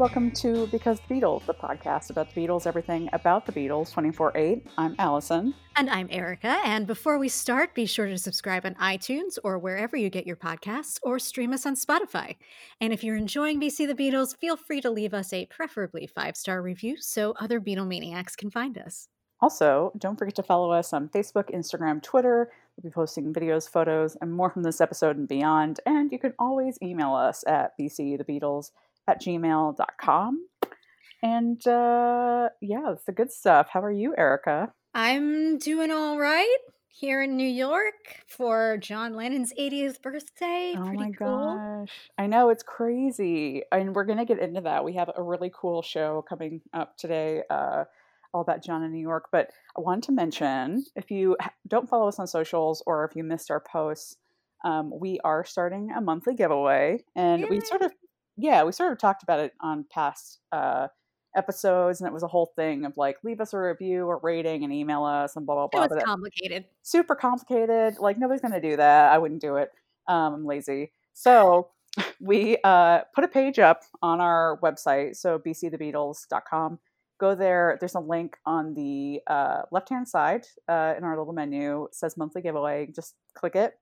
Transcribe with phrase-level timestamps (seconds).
[0.00, 4.34] Welcome to Because the Beatles, the podcast about the Beatles, everything about the Beatles 24
[4.34, 4.66] 8.
[4.78, 5.52] I'm Allison.
[5.76, 6.58] And I'm Erica.
[6.64, 10.36] And before we start, be sure to subscribe on iTunes or wherever you get your
[10.36, 12.36] podcasts or stream us on Spotify.
[12.80, 16.34] And if you're enjoying BC the Beatles, feel free to leave us a preferably five
[16.34, 19.08] star review so other Beatle maniacs can find us.
[19.42, 22.50] Also, don't forget to follow us on Facebook, Instagram, Twitter.
[22.74, 25.80] We'll be posting videos, photos, and more from this episode and beyond.
[25.84, 28.70] And you can always email us at bcthebeatles
[29.10, 30.46] at gmail.com.
[31.22, 33.68] And uh, yeah, it's the good stuff.
[33.72, 34.72] How are you, Erica?
[34.94, 36.56] I'm doing all right
[36.88, 40.74] here in New York for John Lennon's 80th birthday.
[40.76, 41.84] Oh Pretty my cool.
[41.84, 41.92] gosh.
[42.18, 43.62] I know it's crazy.
[43.70, 44.84] And we're going to get into that.
[44.84, 47.42] We have a really cool show coming up today.
[47.50, 47.84] Uh,
[48.32, 49.28] all about John in New York.
[49.32, 53.24] But I want to mention if you don't follow us on socials or if you
[53.24, 54.16] missed our posts,
[54.64, 57.02] um, we are starting a monthly giveaway.
[57.16, 57.92] And we sort of,
[58.42, 60.88] yeah, we sort of talked about it on past uh,
[61.36, 62.00] episodes.
[62.00, 64.72] And it was a whole thing of like, leave us a review or rating and
[64.72, 65.84] email us and blah, blah, blah.
[65.84, 66.64] It was But complicated.
[66.82, 67.98] super complicated.
[67.98, 69.12] Like nobody's gonna do that.
[69.12, 69.70] I wouldn't do it.
[70.08, 70.92] Um, I'm lazy.
[71.12, 71.68] So
[72.20, 76.78] we uh, put a page up on our website, so bcthebeatles.com.
[77.18, 77.76] Go there.
[77.78, 81.84] There's a link on the uh, left-hand side uh, in our little menu.
[81.84, 82.90] It says monthly giveaway.
[82.94, 83.74] Just click it,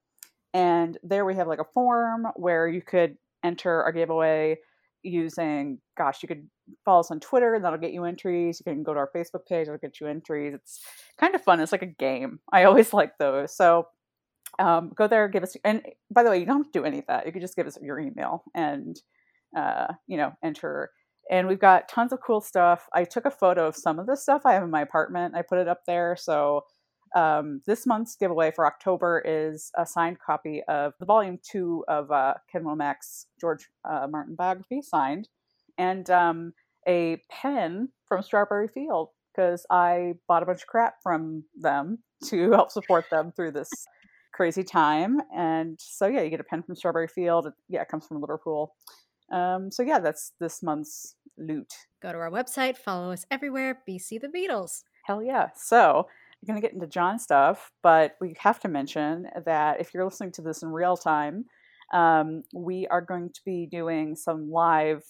[0.55, 4.59] and there we have like a form where you could enter our giveaway
[5.03, 5.79] using.
[5.97, 6.49] Gosh, you could
[6.85, 8.61] follow us on Twitter, and that'll get you entries.
[8.61, 10.55] You can go to our Facebook page; that'll get you entries.
[10.55, 10.81] It's
[11.19, 11.61] kind of fun.
[11.61, 12.41] It's like a game.
[12.53, 13.55] I always like those.
[13.55, 13.87] So
[14.59, 15.57] um, go there, give us.
[15.65, 17.27] And by the way, you don't have to do any of that.
[17.27, 19.01] You could just give us your email and
[19.57, 20.91] uh, you know enter.
[21.31, 22.89] And we've got tons of cool stuff.
[22.95, 25.35] I took a photo of some of the stuff I have in my apartment.
[25.37, 26.17] I put it up there.
[26.19, 26.63] So
[27.15, 32.11] um, this month's giveaway for October is a signed copy of the volume two of
[32.11, 35.29] uh, Ken Womack's George uh, Martin biography, signed,
[35.77, 36.53] and um,
[36.87, 42.51] a pen from Strawberry Field because I bought a bunch of crap from them to
[42.53, 43.71] help support them through this
[44.33, 45.21] crazy time.
[45.35, 47.53] And so, yeah, you get a pen from Strawberry Field.
[47.69, 48.75] Yeah, it comes from Liverpool.
[49.33, 51.73] Um, so, yeah, that's this month's loot.
[52.03, 54.83] Go to our website, follow us everywhere, BC the Beatles.
[55.05, 55.49] Hell yeah.
[55.57, 56.09] So,
[56.43, 60.05] we're going to get into John stuff, but we have to mention that if you're
[60.05, 61.47] listening to this in real time,
[61.93, 65.03] um, we are going to be doing some live,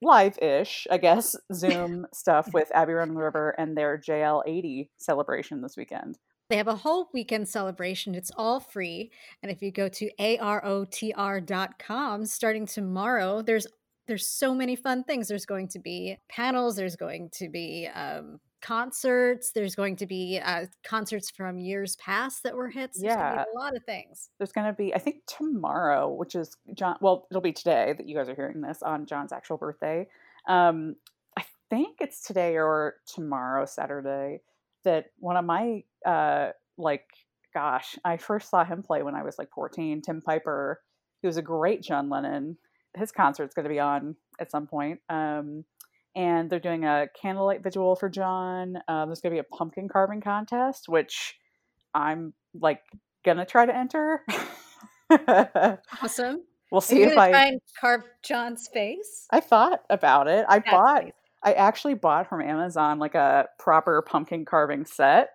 [0.00, 5.76] live ish, I guess, Zoom stuff with Abbey the River and their JL80 celebration this
[5.76, 6.18] weekend.
[6.48, 8.14] They have a whole weekend celebration.
[8.14, 9.10] It's all free.
[9.42, 11.44] And if you go to arotr.com
[12.24, 13.66] starting tomorrow, there's
[14.06, 15.28] there's so many fun things.
[15.28, 20.38] There's going to be panels, there's going to be um, concerts, there's going to be
[20.42, 23.00] uh, concerts from years past that were hits.
[23.00, 23.44] There's Yeah.
[23.44, 24.30] a lot of things.
[24.38, 28.06] there's going to be i think tomorrow which is john well it'll be today that
[28.08, 30.06] you guys are hearing this on john's actual birthday
[30.48, 30.94] um
[31.36, 34.40] i think it's today or tomorrow saturday
[34.84, 37.06] that one of my uh like
[37.54, 40.80] gosh i first saw him play when i was like 14 tim piper
[41.20, 42.56] he was a great john lennon
[42.96, 45.64] his concert's going to be on at some point um
[46.16, 49.88] and they're doing a candlelight vigil for john um, there's going to be a pumpkin
[49.88, 51.36] carving contest which
[51.94, 52.80] i'm like
[53.24, 54.24] gonna try to enter.
[56.02, 56.42] Awesome.
[56.70, 57.30] we'll see if I.
[57.30, 59.26] try carve John's face?
[59.30, 60.44] I thought about it.
[60.48, 61.02] I That's bought.
[61.04, 61.12] nice.
[61.42, 65.30] I actually bought from Amazon like a proper pumpkin carving set.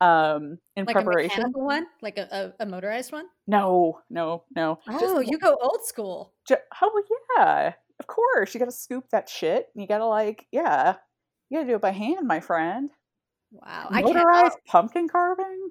[0.00, 1.28] Um, in Like a preparation.
[1.36, 1.86] mechanical one?
[2.00, 3.26] Like a, a, a motorized one?
[3.46, 4.78] No, no, no.
[4.90, 6.32] Just- Oh, you go old school.
[6.48, 7.02] ju- oh
[7.38, 7.72] yeah,
[8.02, 8.52] of course.
[8.54, 9.68] You got to scoop that shit.
[9.74, 10.96] You got to like, yeah,
[11.48, 12.90] you got to do it by hand, my friend.
[13.52, 13.88] Wow.
[13.90, 14.02] I.
[14.02, 15.70] Motorized pumpkin carving.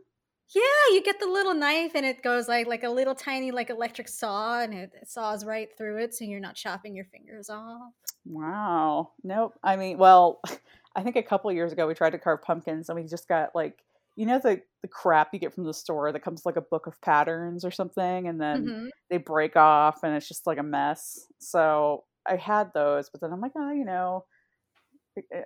[0.53, 0.61] Yeah,
[0.93, 4.09] you get the little knife and it goes like like a little tiny like electric
[4.09, 7.93] saw and it, saws right through it so you're not chopping your fingers off.
[8.25, 9.11] Wow.
[9.23, 9.53] Nope.
[9.63, 10.41] I mean, well,
[10.95, 13.29] I think a couple of years ago we tried to carve pumpkins and we just
[13.29, 13.79] got like,
[14.17, 16.85] you know, the the crap you get from the store that comes like a book
[16.85, 18.89] of patterns or something, and then Mhm.
[19.09, 21.27] they break off and it's just like a mess.
[21.39, 24.25] So I had those, but then I'm like, oh, you know,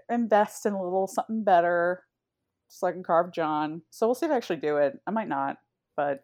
[0.10, 2.04] invest in a little something better
[2.68, 3.82] so I can carve John.
[3.90, 5.00] So we'll see if I actually do it.
[5.08, 5.58] I might not,
[5.96, 6.24] but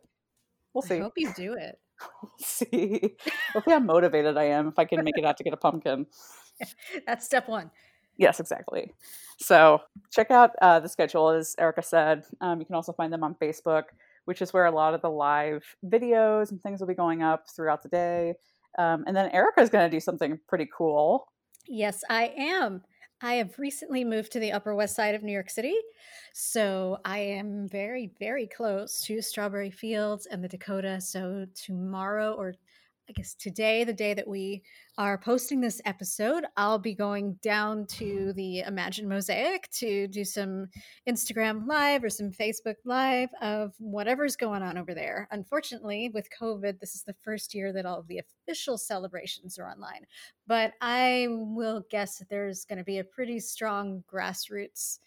[0.73, 0.95] we'll see.
[0.95, 1.77] I hope you do it.
[2.23, 3.15] We'll see.
[3.53, 5.57] We'll see how motivated I am if I can make it out to get a
[5.57, 6.07] pumpkin.
[7.05, 7.69] That's step one.
[8.17, 8.91] Yes, exactly.
[9.37, 9.81] So
[10.11, 12.23] check out uh, the schedule, as Erica said.
[12.41, 13.83] Um, you can also find them on Facebook,
[14.25, 17.45] which is where a lot of the live videos and things will be going up
[17.55, 18.33] throughout the day.
[18.77, 21.27] Um, and then Erica is going to do something pretty cool.
[21.67, 22.81] Yes, I am.
[23.23, 25.75] I have recently moved to the Upper West Side of New York City.
[26.33, 30.99] So I am very, very close to Strawberry Fields and the Dakota.
[30.99, 32.55] So tomorrow, or
[33.11, 34.63] I guess today, the day that we
[34.97, 40.67] are posting this episode, I'll be going down to the Imagine Mosaic to do some
[41.09, 45.27] Instagram live or some Facebook live of whatever's going on over there.
[45.31, 49.69] Unfortunately, with COVID, this is the first year that all of the official celebrations are
[49.69, 50.05] online.
[50.47, 54.99] But I will guess that there's going to be a pretty strong grassroots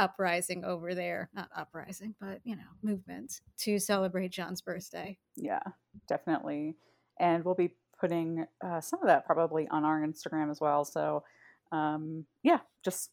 [0.00, 5.58] uprising over there not uprising but you know movement to celebrate john's birthday yeah
[6.06, 6.76] definitely
[7.20, 10.84] and we'll be putting uh, some of that probably on our instagram as well.
[10.84, 11.24] So
[11.72, 13.10] um, yeah just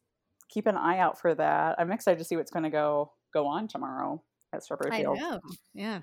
[0.49, 1.75] keep an eye out for that.
[1.79, 4.21] I'm excited to see what's going to go go on tomorrow
[4.53, 5.41] at strawberry i field know.
[5.73, 5.99] Yeah.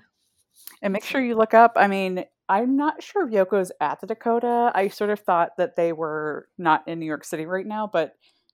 [0.83, 4.07] And make sure you look up i mean i'm not sure if yoko's at the
[4.07, 4.71] dakota.
[4.75, 8.13] I sort of thought that they were not in new york city right now but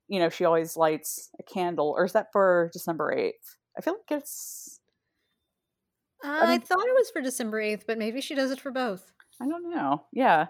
[0.10, 3.56] you know, she always lights a candle, or is that for December 8th?
[3.78, 4.80] I feel like it's.
[6.26, 8.60] Uh, I, mean, I, thought it was for December 8th, but maybe she does it
[8.60, 9.14] for both.
[9.42, 10.04] I don't know.
[10.12, 10.48] Yeah.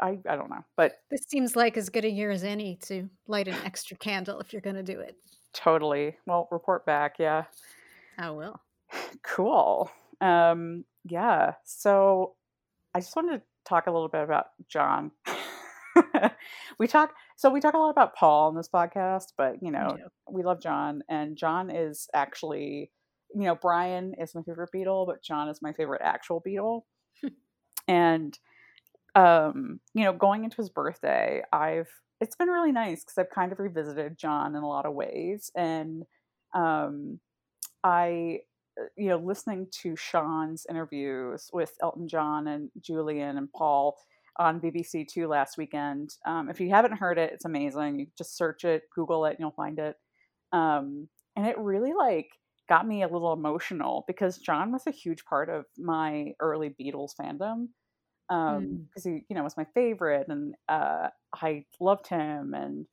[0.00, 0.64] I, I don't know.
[0.76, 4.40] But this seems like as good a year as any to light an extra candle
[4.40, 5.16] if you're going to do it.
[5.52, 6.16] Totally.
[6.26, 7.16] Well, report back.
[7.18, 7.44] Yeah.
[8.18, 8.60] I will.
[9.24, 9.90] Cool.
[10.20, 11.54] Um, yeah.
[11.64, 12.34] So
[12.94, 15.10] I just wanted to talk a little bit about John.
[16.78, 19.96] we talk so we talk a lot about Paul on this podcast, but you know,
[20.30, 22.90] we love John and John is actually
[23.34, 26.82] you know, Brian is my favorite Beatle, but John is my favorite actual Beatle.
[27.88, 28.38] And
[29.14, 31.88] um, you know, going into his birthday, I've
[32.20, 35.50] it's been really nice because I've kind of revisited John in a lot of ways.
[35.56, 36.04] And
[36.54, 37.20] um
[37.84, 38.40] I
[38.80, 43.96] uh, you know, listening to Sean's interviews with Elton John and Julian and Paul,
[44.38, 46.16] on BBC Two last weekend.
[46.26, 48.00] Um, if you haven't heard it, it's amazing.
[48.00, 49.96] You just search it, Google it, and you'll find it.
[50.52, 52.30] Um, and it really like
[52.68, 57.12] got me a little emotional because John was a huge part of my early Beatles
[57.20, 57.68] fandom.
[58.30, 59.16] Um, because mm.
[59.16, 62.86] he, you know, was my favorite, and uh, I loved him and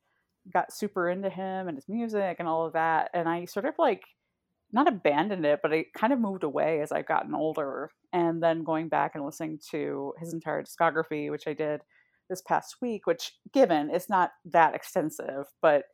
[0.52, 3.10] got super into him and his music and all of that.
[3.14, 4.02] And I sort of like
[4.72, 7.90] not abandoned it, but I kind of moved away as I've gotten older.
[8.12, 11.82] And then going back and listening to his entire discography, which I did
[12.28, 15.84] this past week, which given it's not that extensive, but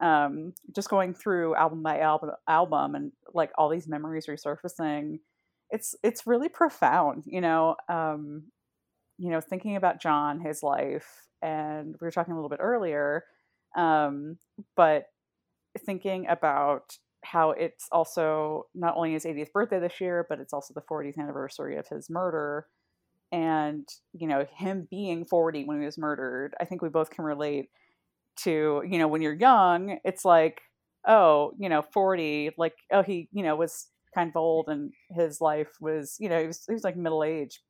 [0.00, 5.18] um, just going through album by album, album and like all these memories resurfacing,
[5.70, 7.76] it's it's really profound, you know.
[7.88, 8.44] Um,
[9.18, 13.24] you know, thinking about John, his life, and we were talking a little bit earlier,
[13.76, 14.38] um,
[14.76, 15.06] but
[15.84, 20.72] thinking about how it's also not only his 80th birthday this year, but it's also
[20.72, 22.66] the 40th anniversary of his murder.
[23.32, 27.24] And, you know, him being 40 when he was murdered, I think we both can
[27.24, 27.68] relate
[28.38, 30.60] to, you know, when you're young, it's like,
[31.06, 35.40] oh, you know, 40, like, oh, he, you know, was kind of old and his
[35.40, 37.60] life was, you know, he was, he was like middle age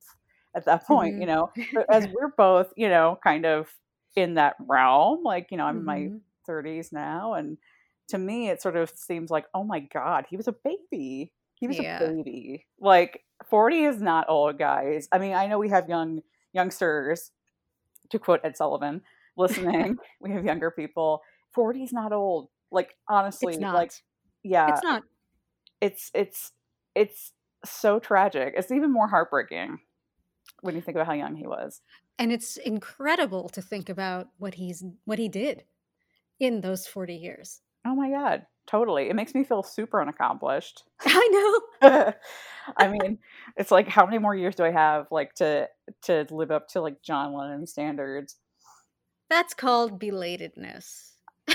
[0.55, 1.21] at that point, mm-hmm.
[1.21, 1.51] you know.
[1.73, 3.69] But as we're both, you know, kind of
[4.15, 5.89] in that realm, like, you know, I'm mm-hmm.
[5.89, 6.13] in
[6.47, 7.57] my 30s now and,
[8.09, 11.67] to me it sort of seems like oh my god he was a baby he
[11.67, 11.99] was yeah.
[11.99, 16.21] a baby like 40 is not old guys i mean i know we have young
[16.51, 17.31] youngsters
[18.09, 19.01] to quote ed sullivan
[19.39, 19.97] listening.
[20.21, 21.21] We have younger people.
[21.55, 22.49] 40 is not old.
[22.71, 23.91] Like honestly like
[24.43, 24.69] yeah.
[24.73, 25.03] It's not.
[25.81, 26.51] It's it's
[26.95, 27.33] it's
[27.65, 28.53] so tragic.
[28.57, 29.79] It's even more heartbreaking
[30.61, 31.81] when you think about how young he was.
[32.17, 35.63] And it's incredible to think about what he's what he did
[36.39, 37.61] in those 40 years.
[37.85, 39.09] Oh my god, totally.
[39.09, 40.83] It makes me feel super unaccomplished.
[41.05, 42.13] I know.
[42.77, 43.19] I mean,
[43.55, 45.67] it's like how many more years do I have like to
[46.03, 48.35] to live up to like John Lennon standards?
[49.29, 51.09] That's called belatedness.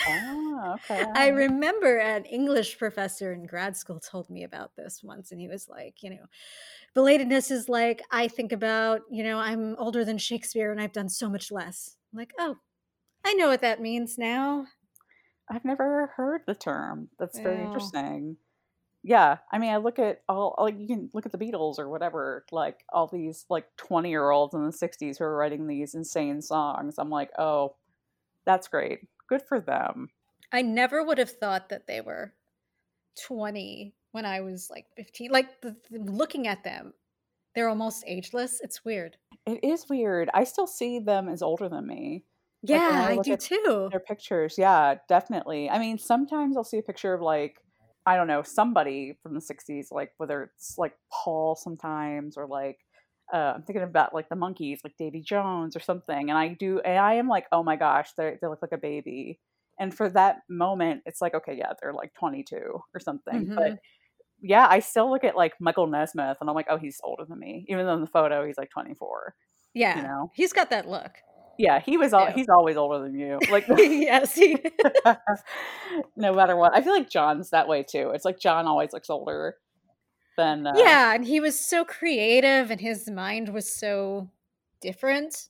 [0.09, 1.05] Oh, okay.
[1.15, 5.49] I remember an English professor in grad school told me about this once, and he
[5.49, 6.27] was like, you know,
[6.97, 11.09] belatedness is like I think about, you know, I'm older than Shakespeare and I've done
[11.09, 11.97] so much less.
[12.13, 12.57] I'm like, oh,
[13.25, 14.67] I know what that means now.
[15.51, 17.09] I've never heard the term.
[17.19, 17.67] That's very yeah.
[17.67, 18.37] interesting.
[19.07, 21.91] Yeah, I mean, I look at all like you can look at the Beatles or
[21.91, 25.95] whatever, like all these like twenty year olds in the '60s who are writing these
[25.95, 26.95] insane songs.
[26.99, 27.77] I'm like, oh,
[28.47, 30.09] that's great, good for them.
[30.53, 32.33] I never would have thought that they were
[33.27, 35.31] 20 when I was like 15.
[35.31, 36.95] Like the, the, looking at them,
[37.55, 38.61] they're almost ageless.
[38.63, 39.17] It's weird.
[39.47, 40.31] It is weird.
[40.33, 42.25] I still see them as older than me.
[42.63, 43.89] Yeah, like I, I do too.
[43.91, 45.69] Their pictures, yeah, definitely.
[45.69, 47.59] I mean, sometimes I'll see a picture of like
[48.07, 52.79] I don't know somebody from the '60s, like whether it's like Paul sometimes or like
[53.33, 56.81] uh, I'm thinking about like the Monkees, like Davy Jones or something, and I do,
[56.81, 59.41] and I am like, oh my gosh, they they look like a baby.
[59.79, 62.57] And for that moment, it's like, okay, yeah, they're like 22
[62.95, 63.47] or something.
[63.47, 63.55] Mm-hmm.
[63.57, 63.79] But
[64.41, 67.39] yeah, I still look at like Michael Nesmith, and I'm like, oh, he's older than
[67.39, 69.35] me, even though in the photo he's like 24.
[69.75, 69.97] Yeah.
[69.97, 70.31] You know?
[70.35, 71.13] He's got that look.
[71.59, 73.39] Yeah, he was all he's always older than you.
[73.51, 74.35] Like yes.
[74.35, 74.57] He,
[76.17, 76.75] no matter what.
[76.75, 78.11] I feel like John's that way too.
[78.15, 79.57] It's like John always looks older
[80.37, 84.29] than uh, yeah, and he was so creative and his mind was so
[84.81, 85.49] different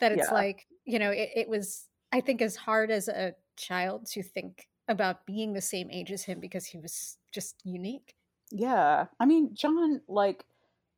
[0.00, 0.34] that it's Yeah.
[0.34, 4.66] like, you know, it, it was I think as hard as a child to think
[4.88, 8.14] about being the same age as him because he was just unique.
[8.50, 9.06] Yeah.
[9.20, 10.44] I mean, John, like,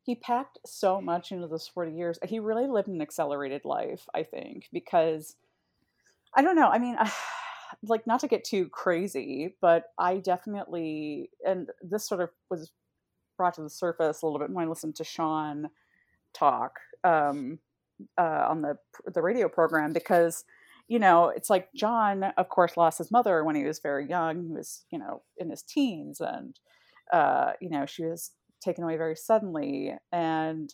[0.03, 2.19] he packed so much into those 40 years.
[2.25, 5.35] He really lived an accelerated life, I think, because
[6.35, 6.67] I don't know.
[6.67, 6.97] I mean,
[7.83, 12.71] like, not to get too crazy, but I definitely, and this sort of was
[13.37, 15.69] brought to the surface a little bit when I listened to Sean
[16.33, 17.59] talk um,
[18.17, 18.77] uh, on the
[19.13, 20.45] the radio program because
[20.87, 24.43] you know it's like John, of course, lost his mother when he was very young.
[24.43, 26.59] He was you know in his teens, and
[27.11, 28.31] uh, you know she was
[28.63, 29.93] taken away very suddenly.
[30.11, 30.73] And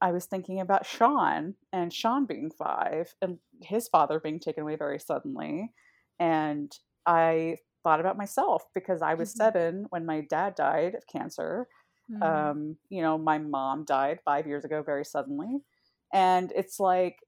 [0.00, 4.76] I was thinking about Sean and Sean being five and his father being taken away
[4.76, 5.72] very suddenly,
[6.18, 6.72] and
[7.06, 9.36] I thought about myself because I was Mhm.
[9.36, 11.68] seven when my dad died of cancer
[12.08, 12.50] Mm.
[12.50, 15.60] um, you know, my mom died five years ago very suddenly.
[16.12, 17.20] And it's like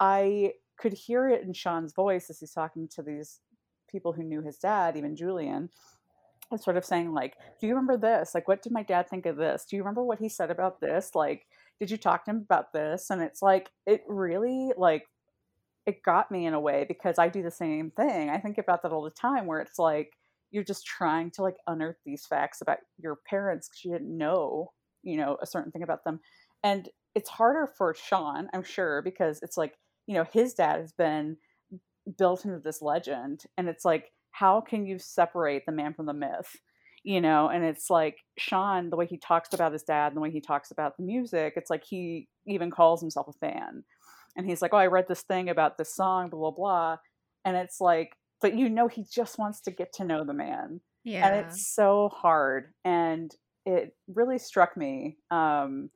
[0.00, 3.40] I could hear it in Sean's voice as he's talking to these
[3.88, 5.70] people who knew his dad, even Julian,
[6.56, 8.34] sort of saying, like, do you remember this?
[8.34, 9.64] Like, what did my dad think of this?
[9.68, 11.10] Do you remember what he said about this?
[11.14, 11.46] Like,
[11.80, 13.10] did you talk to him about this?
[13.10, 15.04] And it's like, it really, like,
[15.86, 18.30] it got me in a way because I do the same thing.
[18.30, 20.12] I think about that all the time where it's like,
[20.50, 24.70] you're just trying to like unearth these facts about your parents because you didn't know,
[25.02, 26.20] you know, a certain thing about them.
[26.62, 29.74] And it's harder for Sean, I'm sure, because it's like,
[30.06, 31.36] you know, his dad has been
[32.16, 33.42] built into this legend.
[33.58, 36.56] And it's like, how can you separate the man from the myth?
[37.02, 40.20] You know, and it's like Sean, the way he talks about his dad and the
[40.20, 43.84] way he talks about the music, it's like he even calls himself a fan.
[44.36, 46.96] And he's like, Oh, I read this thing about this song, blah, blah, blah.
[47.44, 50.80] And it's like, but you know, he just wants to get to know the man
[51.04, 51.26] yeah.
[51.26, 53.34] and it's so hard and
[53.66, 55.90] it really struck me um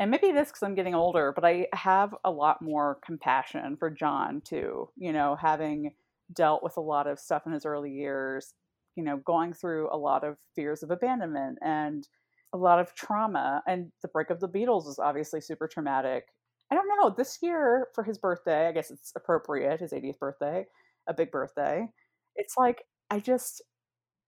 [0.00, 3.76] and maybe it is because i'm getting older but i have a lot more compassion
[3.76, 5.92] for john too you know having
[6.32, 8.54] dealt with a lot of stuff in his early years
[8.96, 12.08] you know going through a lot of fears of abandonment and
[12.54, 16.24] a lot of trauma and the break of the beatles was obviously super traumatic
[16.70, 20.64] i don't know this year for his birthday i guess it's appropriate his 80th birthday
[21.08, 21.86] a big birthday
[22.34, 23.62] it's like i just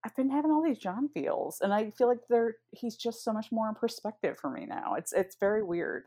[0.05, 3.33] I've been having all these John feels, and I feel like they're he's just so
[3.33, 4.95] much more in perspective for me now.
[4.95, 6.03] It's it's very weird.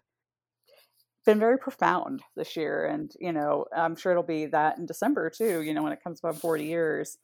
[1.25, 5.31] Been very profound this year, and you know I'm sure it'll be that in December
[5.31, 5.63] too.
[5.63, 7.19] You know when it comes about 40 years,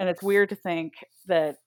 [0.00, 0.94] and it's weird to think
[1.26, 1.58] that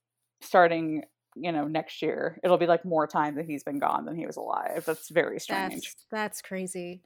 [0.42, 1.04] starting
[1.36, 4.26] you know next year it'll be like more time that he's been gone than he
[4.26, 4.84] was alive.
[4.86, 5.74] That's very strange.
[5.74, 7.02] That's that's crazy.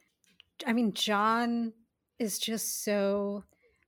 [0.66, 1.72] I mean, John
[2.18, 3.44] is just so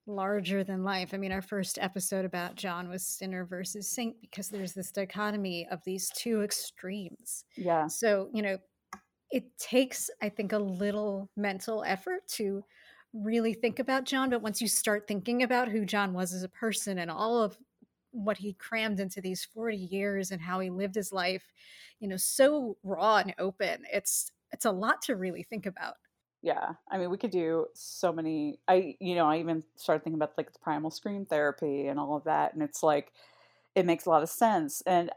[0.07, 1.13] larger than life.
[1.13, 5.67] I mean, our first episode about John was Sinner versus Saint because there's this dichotomy
[5.71, 7.45] of these two extremes.
[7.57, 8.59] Yeah, So, you know,
[9.31, 12.65] it takes, I think, a little mental effort to
[13.13, 14.31] really think about John.
[14.31, 17.59] But once you start thinking about who John was as a person and all of
[18.13, 21.53] what he crammed into these 40 years and how he lived his life,
[22.01, 25.97] you know, so raw and open, it's it's a lot to really think about.
[26.43, 26.75] yeah.
[26.91, 28.61] I mean, we could do so many.
[28.69, 32.17] I you know I even started thinking about like the primal scream therapy and all
[32.17, 33.13] of that, and it's like
[33.75, 34.83] it makes a lot of sense.
[34.87, 35.11] And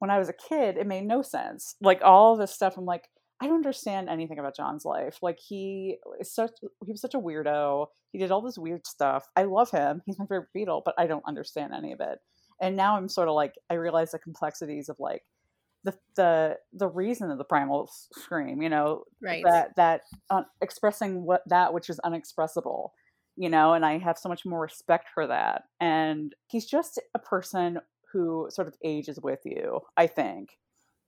[0.00, 1.76] when I was a kid, it made no sense.
[1.80, 3.08] Like all this stuff, I'm like,
[3.40, 5.18] I don't understand anything about John's life.
[5.22, 6.52] Like he is such
[6.84, 7.86] he was such a weirdo.
[8.12, 9.26] He did all this weird stuff.
[9.36, 10.02] I love him.
[10.06, 12.18] He's my favorite Beatle, but I don't understand any of it.
[12.60, 15.22] And now I'm sort of like I realize the complexities of like
[15.82, 18.62] the the the reason of the primal scream.
[18.62, 19.42] You know Right.
[19.44, 20.00] that that
[20.30, 22.92] uh, expressing what that which is unexpressible
[23.36, 27.18] you know and i have so much more respect for that and he's just a
[27.18, 27.80] person
[28.12, 30.50] who sort of ages with you i think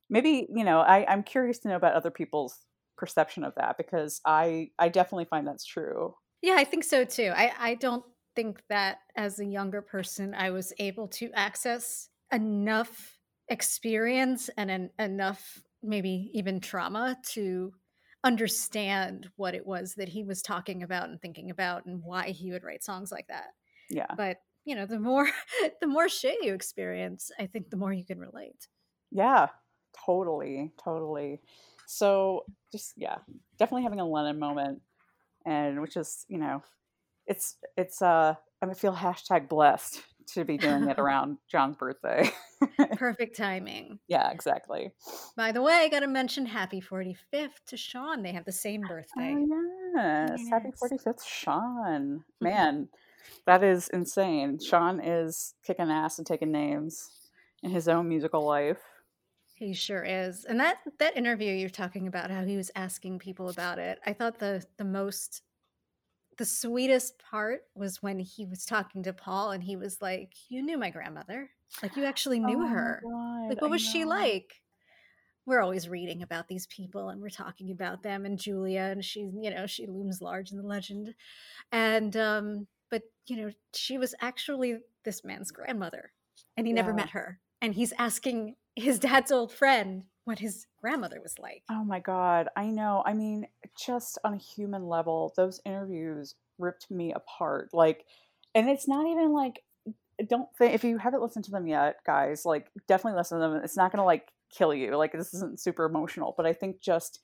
[0.09, 2.59] maybe you know I, i'm curious to know about other people's
[2.97, 7.33] perception of that because i i definitely find that's true Yeah, I think so too.
[7.35, 13.19] I, I don't think that as a younger person, I was able to access enough
[13.49, 17.73] experience and en- enough, maybe even trauma, to
[18.25, 22.51] understand what it was that he was talking about and thinking about and why he
[22.53, 23.49] would write songs like that.
[23.89, 25.31] yeah But, you know, the more
[25.83, 28.69] the more shit you experience, I think the more you can relate.
[29.11, 29.49] yeah
[30.05, 31.41] totally totally
[31.87, 33.17] so just yeah
[33.59, 34.81] definitely having a lennon moment
[35.45, 36.63] and which is you know
[37.27, 42.31] it's it's uh i feel hashtag blessed to be doing it around john's birthday
[42.97, 43.99] Perfect timing.
[44.09, 44.93] Yeah, exactly.
[45.37, 48.23] By the way, I got to mention happy 45th to Sean.
[48.23, 49.35] They have the same birthday.
[49.37, 50.41] Oh, yes.
[50.51, 52.25] Happy 45th, Sean.
[52.41, 52.89] Man,
[53.47, 54.59] that is insane.
[54.59, 57.11] Sean is kicking ass and taking names
[57.63, 58.81] in his own musical life.
[59.57, 60.45] He sure is.
[60.45, 63.99] And that that interview you're talking about how he was asking people about it.
[64.05, 65.43] I thought the the most
[66.37, 70.63] the sweetest part was when he was talking to Paul and he was like, "You
[70.63, 71.49] knew my grandmother.
[71.83, 73.01] Like you actually knew Oh her.
[73.03, 74.61] God, Like I what was she like?"
[75.47, 79.21] We're always reading about these people and we're talking about them and Julia and she,
[79.21, 81.15] you know, she looms large in the legend.
[81.73, 86.13] And um but, you know, she was actually this man's grandmother
[86.59, 87.41] and he never met her.
[87.63, 91.63] And he's asking his dad's old friend what his grandmother was like.
[91.71, 93.03] Oh my God, I know.
[93.07, 93.47] I mean,
[93.79, 97.71] just on a human level, those interviews ripped me apart.
[97.73, 98.05] Like,
[98.55, 99.63] and it's not even like,
[100.29, 103.61] don't think, if you haven't listened to them yet, guys, like, definitely listen to them.
[103.63, 104.97] It's not going to like kill you.
[104.97, 107.21] Like, this isn't super emotional, but I think just,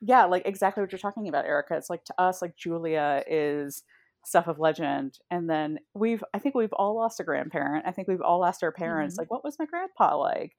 [0.00, 1.76] yeah, like exactly what you're talking about, Erica.
[1.76, 3.82] It's like to us, like, Julia is
[4.24, 5.18] stuff of legend.
[5.30, 7.84] And then we've, I think we've all lost a grandparent.
[7.86, 9.16] I think we've all lost our parents.
[9.16, 9.18] Mhm.
[9.18, 10.56] Like, what was my grandpa like?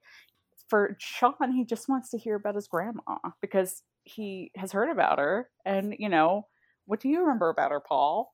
[0.68, 5.18] For Sean, he just wants to hear about his grandma because he has heard about
[5.18, 5.50] her.
[5.64, 6.46] And, you know,
[6.86, 8.30] what do you remember about her, Paul?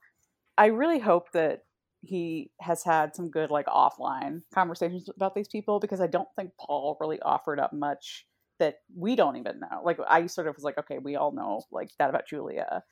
[0.56, 1.62] I really hope that
[2.02, 6.52] he has had some good, like, offline conversations about these people because I don't think
[6.60, 8.26] Paul really offered up much
[8.58, 9.82] that we don't even know.
[9.82, 12.84] Like, I sort of was like, okay, we all know, like, that about Julia.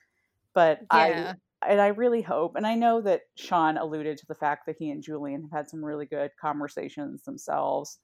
[0.54, 1.34] But Yeah.
[1.62, 4.76] I, and I really hope, and I know that Sean alluded to the fact that
[4.78, 7.98] he and Julian have had some really good conversations themselves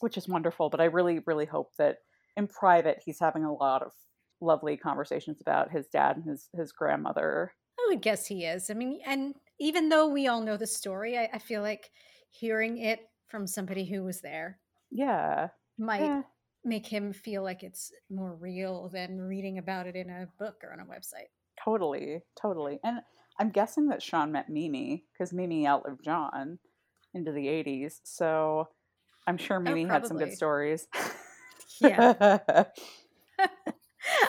[0.00, 0.70] which is wonderful.
[0.70, 1.98] But I really, really hope that
[2.36, 3.92] in private he's having a lot of
[4.40, 7.52] lovely conversations about his dad and his his grandmother.
[7.78, 8.70] Oh, I would guess he is.
[8.70, 11.90] I mean, and even though we all know the story, I, I feel like
[12.30, 14.60] hearing it from somebody who was there
[14.90, 16.24] Yeah, might yeah,
[16.64, 20.72] make him feel like it's more real than reading about it in a book or
[20.72, 21.28] on a website.
[21.62, 22.80] totally, totally.
[22.84, 23.00] And
[23.38, 26.58] I'm guessing that Sean met Mimi because Mimi outlived John
[27.14, 28.68] into the '80s, so
[29.26, 30.86] I'm sure Mimi had some good stories.
[31.80, 32.38] Yeah.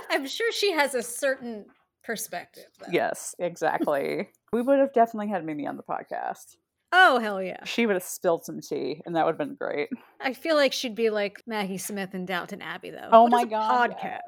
[0.10, 1.66] I'm sure she has a certain
[2.04, 2.66] perspective.
[2.80, 2.88] Though.
[2.92, 4.30] yes, exactly.
[4.52, 6.58] we would have definitely had Mimi on the podcast.
[6.92, 7.64] Oh, hell yeah.
[7.66, 9.90] She would have spilled some tea, and that would have been great.
[10.22, 13.10] I feel like she'd be like Maggie Smith in Downton Abbey, though.
[13.12, 13.92] Oh What my god!
[13.92, 14.20] Podcast.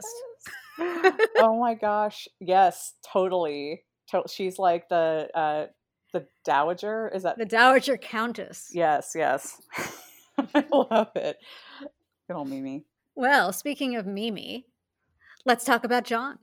[0.78, 1.14] yes.
[1.38, 2.28] oh my gosh!
[2.40, 3.84] Yes, totally.
[4.12, 5.66] To- she's like the uh,
[6.14, 7.10] the dowager.
[7.14, 7.38] Is that?
[7.38, 8.70] The Dowager Countess.
[8.74, 9.62] Yes, yes.
[10.56, 11.38] I love it.
[12.28, 12.86] Good old Mimi.
[13.16, 14.66] Well, speaking of Mimi,
[15.46, 16.40] let's talk about John.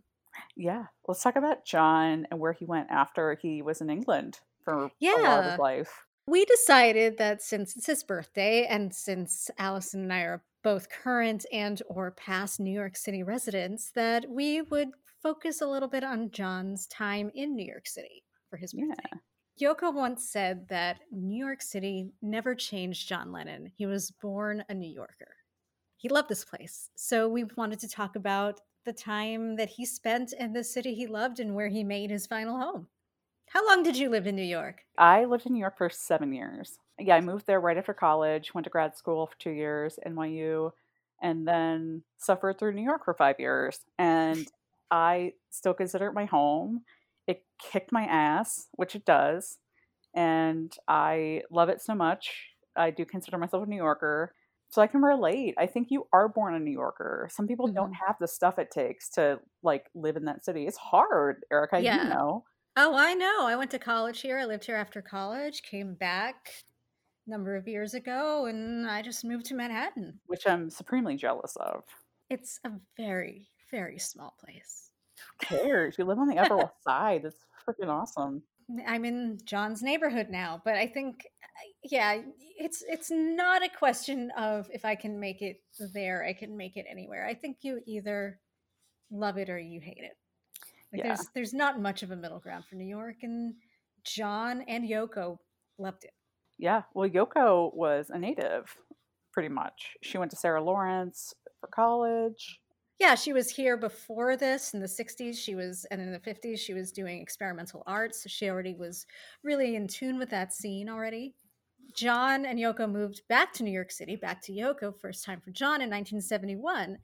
[0.57, 4.91] Yeah, let's talk about John and where he went after he was in England for
[5.03, 6.05] a lot of his life.
[6.27, 11.47] We decided that since it's his birthday and since Allison and I are both current
[11.53, 14.89] and or past New York City residents that we would
[15.23, 18.95] focus a little bit on John's time in New York City for his Yeah.
[19.61, 23.73] Yoko once said that New York City never changed John Lennon.
[23.75, 25.35] He was born a New Yorker.
[25.97, 26.91] He loved this place.
[26.95, 31.07] So we wanted to talk about the time that he spent in the city he
[31.07, 32.89] loved and where he made his final home.
[33.49, 34.83] How long did you live in New York?
[34.99, 36.79] I lived in New York for seven years.
[36.99, 40.73] Yeah, I moved there right after college, went to grad school for two years, NYU,
[41.23, 43.81] and then suffered through New York for five years.
[43.99, 44.47] And
[44.91, 46.83] I still consider it my home.
[47.27, 49.59] It kicked my ass, which it does.
[50.15, 52.47] And I love it so much.
[52.77, 54.35] I do consider myself a New Yorker.
[54.69, 55.55] So I can relate.
[55.59, 57.29] I think you are born a New Yorker.
[57.31, 58.07] Some people don't mm-hmm.
[58.07, 60.67] have the stuff it takes to like live in that city.
[60.67, 61.81] It's hard, Erica.
[61.81, 62.03] Yeah.
[62.03, 62.45] You know.
[62.77, 63.47] Oh, I know.
[63.47, 64.39] I went to college here.
[64.39, 66.51] I lived here after college, came back
[67.27, 70.21] a number of years ago, and I just moved to Manhattan.
[70.27, 71.85] which I'm supremely jealous of.
[72.29, 74.86] It's a very, very small place.
[75.49, 75.97] Who cares?
[75.99, 77.23] You live on the Upper West Side.
[77.25, 78.43] That's freaking awesome.
[78.87, 81.27] I'm in John's neighborhood now, but I think
[81.85, 82.21] yeah,
[82.59, 85.61] it's it's not a question of if I can make it
[85.95, 87.27] there, I can make it anywhere.
[87.27, 88.41] I think you either
[89.11, 90.17] love it or you hate it.
[90.93, 91.09] Like Yeah.
[91.15, 93.55] there's there's not much of a middle ground for New York and
[94.05, 95.39] John and Yoko
[95.79, 96.13] loved it.
[96.59, 96.83] Yeah.
[96.95, 98.75] Well, Yoko was a native,
[99.33, 99.97] pretty much.
[100.03, 102.59] She went to Sarah Lawrence for college.
[102.99, 105.37] Yeah, she was here before this in the 60s.
[105.37, 108.23] She was, and in the 50s, she was doing experimental arts.
[108.23, 109.07] So she already was
[109.43, 111.35] really in tune with that scene already.
[111.95, 115.51] John and Yoko moved back to New York City, back to Yoko, first time for
[115.51, 116.99] John in 1971.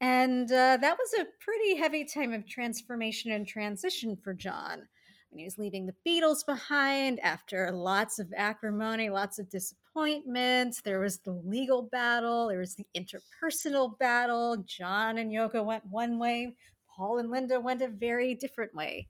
[0.00, 4.88] And uh, that was a pretty heavy time of transformation and transition for John.
[5.32, 10.76] When he was leaving the Beatles behind after lots of acrimony, lots of disappointment.
[10.84, 14.62] There was the legal battle, there was the interpersonal battle.
[14.66, 16.54] John and Yoko went one way,
[16.94, 19.08] Paul and Linda went a very different way.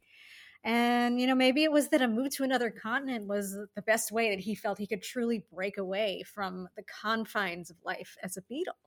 [0.65, 4.13] And, you know, maybe it was that a move to another continent was the best
[4.13, 8.37] way that he felt he could truly break away from the confines of life as
[8.37, 8.79] a Beatle.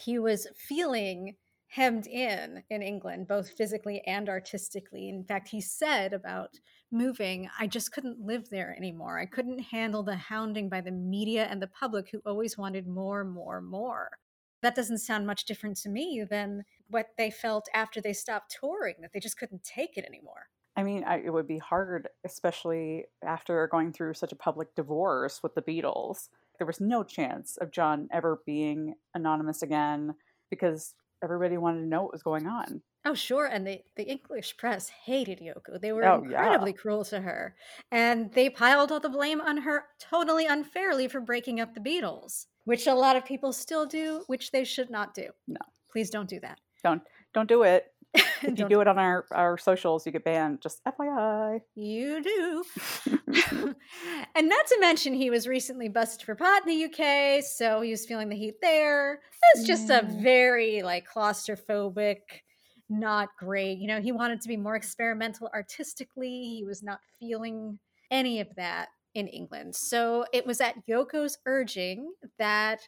[0.00, 1.34] He was feeling
[1.68, 5.08] hemmed in in England, both physically and artistically.
[5.08, 6.58] In fact, he said about
[6.90, 9.18] moving, I just couldn't live there anymore.
[9.18, 13.24] I couldn't handle the hounding by the media and the public who always wanted more,
[13.24, 14.10] more, more.
[14.62, 18.96] That doesn't sound much different to me than what they felt after they stopped touring,
[19.00, 20.48] that they just couldn't take it anymore.
[20.76, 25.42] I mean, I, it would be hard, especially after going through such a public divorce
[25.42, 26.28] with the Beatles.
[26.58, 30.14] There was no chance of John ever being anonymous again
[30.50, 32.82] because everybody wanted to know what was going on.
[33.04, 33.46] Oh, sure.
[33.46, 35.80] And the, the English press hated Yoko.
[35.80, 36.76] They were oh, incredibly yeah.
[36.76, 37.54] cruel to her.
[37.92, 42.46] And they piled all the blame on her totally unfairly for breaking up the Beatles,
[42.64, 45.28] which a lot of people still do, which they should not do.
[45.46, 45.60] No.
[45.90, 46.58] Please don't do that.
[46.82, 47.02] Don't
[47.32, 47.92] don't do it.
[48.42, 50.60] if you do it on our, our socials, you get banned.
[50.62, 51.60] Just FYI.
[51.74, 52.64] You do.
[54.34, 57.90] and not to mention, he was recently busted for pot in the UK, so he
[57.90, 59.20] was feeling the heat there.
[59.54, 62.18] It's just a very like claustrophobic,
[62.88, 63.78] not great.
[63.78, 66.54] You know, he wanted to be more experimental artistically.
[66.56, 67.78] He was not feeling
[68.10, 69.74] any of that in England.
[69.74, 72.80] So it was at Yoko's urging that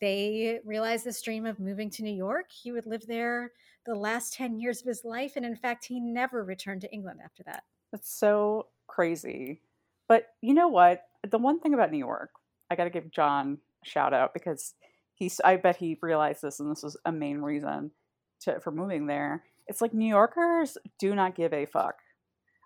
[0.00, 2.46] they realized this dream of moving to New York.
[2.50, 3.52] He would live there
[3.86, 5.32] the last 10 years of his life.
[5.36, 7.64] And in fact, he never returned to England after that.
[7.92, 9.62] That's so crazy.
[10.08, 11.02] But you know what?
[11.28, 12.30] The one thing about New York,
[12.70, 14.74] I got to give John a shout out because
[15.14, 17.90] he's, I bet he realized this and this was a main reason
[18.40, 19.44] to, for moving there.
[19.66, 21.96] It's like New Yorkers do not give a fuck.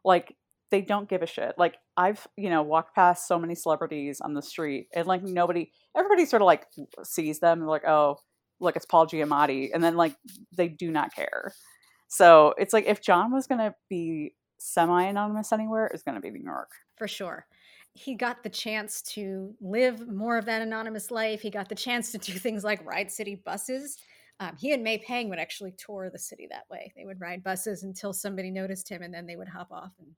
[0.05, 0.37] Like,
[0.71, 1.55] they don't give a shit.
[1.59, 5.71] Like I've, you know, walked past so many celebrities on the street and like nobody
[5.97, 6.67] everybody sort of like
[7.03, 8.19] sees them and like, oh,
[8.61, 9.71] look, it's Paul Giamatti.
[9.73, 10.17] And then like
[10.57, 11.53] they do not care.
[12.09, 16.43] So it's like if John was gonna be semi anonymous anywhere, it's gonna be New
[16.43, 16.71] York.
[16.97, 17.47] For sure.
[17.93, 21.41] He got the chance to live more of that anonymous life.
[21.41, 23.99] He got the chance to do things like ride city buses.
[24.39, 26.93] Um, he and May Pang would actually tour the city that way.
[26.97, 30.09] They would ride buses until somebody noticed him, and then they would hop off and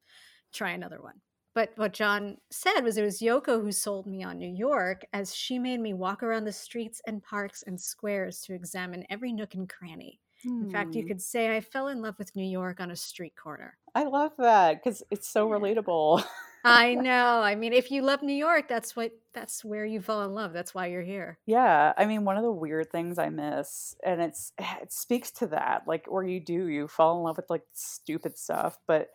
[0.53, 1.15] try another one.
[1.55, 5.35] But what John said was it was Yoko who sold me on New York as
[5.35, 9.55] she made me walk around the streets and parks and squares to examine every nook
[9.55, 10.19] and cranny.
[10.43, 10.65] Hmm.
[10.65, 11.09] In fact, you hmm.
[11.09, 13.77] could say I fell in love with New York on a street corner.
[13.95, 16.25] I love that because it's so relatable.
[16.65, 17.43] I know.
[17.43, 20.53] I mean, if you love New York, that's what that's where you fall in love.
[20.53, 21.39] That's why you're here.
[21.45, 21.93] Yeah.
[21.97, 25.83] I mean, one of the weird things I miss, and it's it speaks to that,
[25.87, 29.11] like where you do, you fall in love with like stupid stuff, but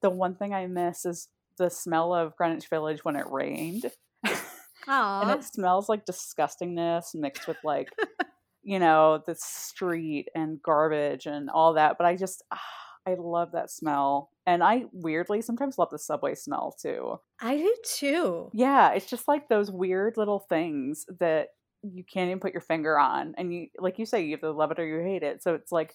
[0.00, 3.90] the one thing I miss is the smell of Greenwich Village when it rained.
[4.86, 7.88] and it smells like disgustingness mixed with like,
[8.62, 11.96] you know, the street and garbage and all that.
[11.98, 12.60] But I just, ah,
[13.06, 14.30] I love that smell.
[14.46, 17.18] And I weirdly sometimes love the subway smell too.
[17.40, 18.50] I do too.
[18.52, 21.48] Yeah, it's just like those weird little things that
[21.82, 23.34] you can't even put your finger on.
[23.36, 25.42] And you, like you say, you either love it or you hate it.
[25.42, 25.94] So it's like,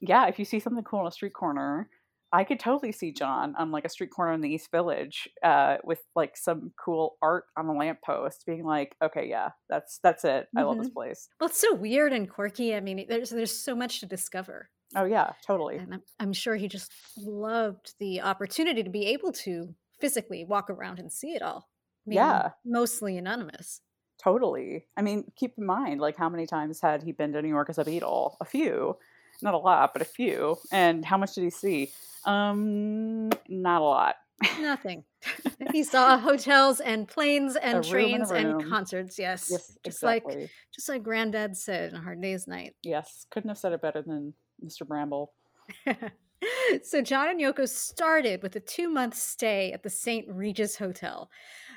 [0.00, 1.88] yeah, if you see something cool on a street corner,
[2.36, 5.78] I could totally see John on like a street corner in the East Village uh,
[5.82, 10.46] with like some cool art on a lamppost, being like, "Okay, yeah, that's that's it.
[10.54, 10.68] I mm-hmm.
[10.68, 10.98] love this mm-hmm.
[10.98, 12.74] place." Well, it's so weird and quirky.
[12.74, 14.68] I mean, there's there's so much to discover.
[14.94, 15.78] Oh yeah, totally.
[15.78, 20.68] And I'm, I'm sure he just loved the opportunity to be able to physically walk
[20.68, 21.70] around and see it all.
[22.06, 23.80] I mean, yeah, mostly anonymous.
[24.22, 24.88] Totally.
[24.94, 27.70] I mean, keep in mind, like, how many times had he been to New York
[27.70, 28.36] as a Beatle?
[28.42, 28.98] A few
[29.42, 30.56] not a lot, but a few.
[30.72, 31.92] And how much did he see?
[32.24, 34.16] Um, not a lot.
[34.60, 35.04] Nothing.
[35.72, 39.18] he saw hotels and planes and trains and, concerts.
[39.18, 40.36] Yes, yes, just exactly.
[40.36, 43.80] like just like Granddad said, in "A hard day's night." Yes, couldn't have said it
[43.80, 44.82] better than Mr.
[44.86, 45.28] Brambell.
[46.82, 50.26] so John and Yoko started with a two-month stay at the St.
[50.28, 51.30] Regis Hotel.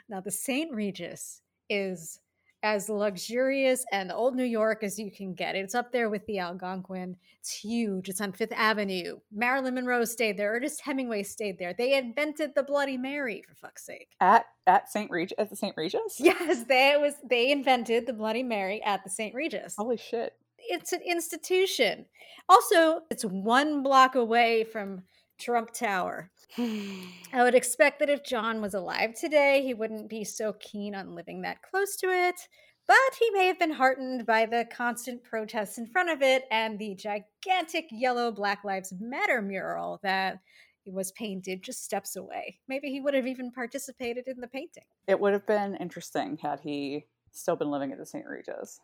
[0.10, 0.74] Now, the St.
[0.74, 2.20] Regis is
[2.64, 5.56] as luxurious and old New York as you can get.
[5.56, 7.16] It's up there with the Algonquin.
[7.40, 8.10] It's huge.
[8.10, 9.20] It's on Fifth Avenue.
[9.32, 10.54] Marilyn Monroe stayed there.
[10.54, 11.74] Ernest Hemingway stayed there.
[11.74, 14.10] They invented the Bloody Mary, for fuck's sake.
[14.20, 15.10] At at St.
[15.10, 15.76] Regis at the St.
[15.78, 16.20] Regis?
[16.20, 19.34] Yes, they was they invented the Bloody Mary at the St.
[19.34, 19.76] Regis.
[19.78, 20.34] Holy shit.
[20.58, 22.06] It's an institution.
[22.48, 25.04] Also, it's one block away from
[25.40, 26.30] Trump Tower.
[26.58, 31.16] I would expect that if John was alive today, he wouldn't be so keen on
[31.16, 32.48] living that close to it.
[32.88, 36.80] But he may have been heartened by the constant protests in front of it and
[36.80, 40.40] the gigantic yellow Black Lives Matter mural that
[40.88, 42.60] was painted just steps away.
[42.68, 44.86] Maybe he would have even participated in the painting.
[45.08, 48.26] It would have been interesting had he still been living at the St.
[48.26, 48.80] Regis.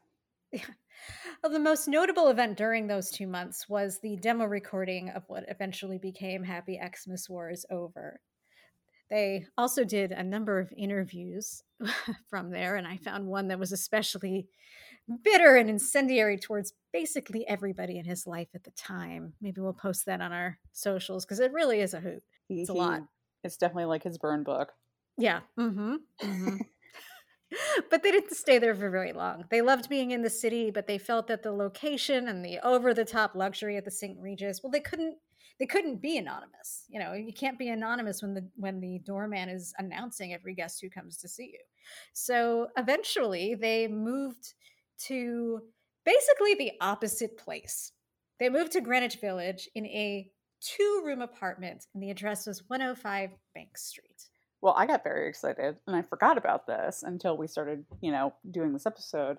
[0.52, 0.66] Yeah.
[1.44, 5.46] Well, the most notable event during those two months was the demo recording of what
[5.48, 8.20] eventually became Happy Xmas War is Over.
[9.10, 11.62] They also did a number of interviews
[12.30, 14.48] from there, and I found one that was especially
[15.24, 19.34] bitter and incendiary towards basically everybody in his life at the time.
[19.40, 22.24] Maybe we'll post that on our socials because it really is a hoot.
[22.50, 23.04] It's a lot.
[23.44, 24.74] It's definitely like his burn book.
[25.18, 25.42] Yeah.
[25.60, 25.96] Mm-hmm.
[26.22, 26.58] mm-hmm.
[27.90, 29.46] but they didn't stay there for very long.
[29.50, 33.36] They loved being in the city, but they felt that the location and the over-the-top
[33.36, 34.18] luxury at the St.
[34.20, 35.18] Regis, well, they couldn't
[35.58, 36.84] they couldn't be anonymous.
[36.90, 40.82] You know, you can't be anonymous when the when the doorman is announcing every guest
[40.82, 41.60] who comes to see you.
[42.14, 44.54] So eventually they moved
[45.08, 45.62] to
[46.04, 47.92] basically the opposite place.
[48.40, 50.30] They moved to Greenwich Village in a
[50.62, 54.30] two-room apartment, and the address was 105 Bank Street.
[54.66, 58.34] Well, I got very excited and I forgot about this until we started, you know,
[58.50, 59.38] doing this episode.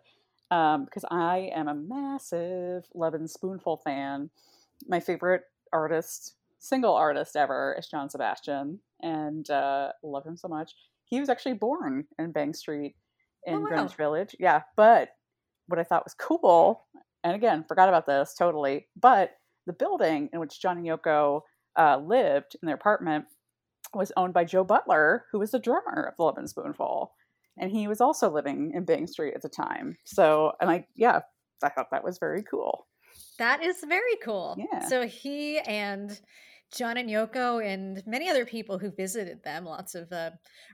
[0.52, 4.30] Um, because I am a massive Lovin' Spoonful fan.
[4.86, 10.74] My favorite artist, single artist ever, is John Sebastian, and uh, love him so much.
[11.06, 12.94] He was actually born in Bank Street
[13.44, 13.66] in Oh, wow.
[13.66, 14.36] Greenwich Village.
[14.38, 15.08] Yeah, but
[15.66, 16.84] what I thought was cool,
[17.24, 19.32] and again, forgot about this totally, but
[19.66, 21.40] the building in which John and Yoko
[21.76, 23.24] uh, lived in their apartment
[23.94, 27.12] was owned by Joe Butler, who was the drummer of the Lovin' Spoonful.
[27.58, 29.96] And he was also living in Bank Street at the time.
[30.04, 31.20] So, and I, yeah,
[31.62, 32.86] I thought that was very cool.
[33.38, 34.56] That is very cool.
[34.58, 34.86] Yeah.
[34.86, 36.20] So he and
[36.74, 40.30] John and Yoko and many other people who visited them, lots of uh,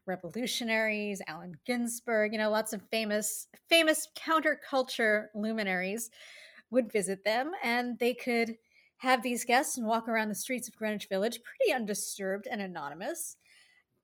[0.06, 6.10] revolutionaries, Allen Ginsberg, you know, lots of famous famous counterculture luminaries
[6.70, 8.56] would visit them and they could
[9.02, 13.36] have these guests and walk around the streets of Greenwich Village pretty undisturbed and anonymous.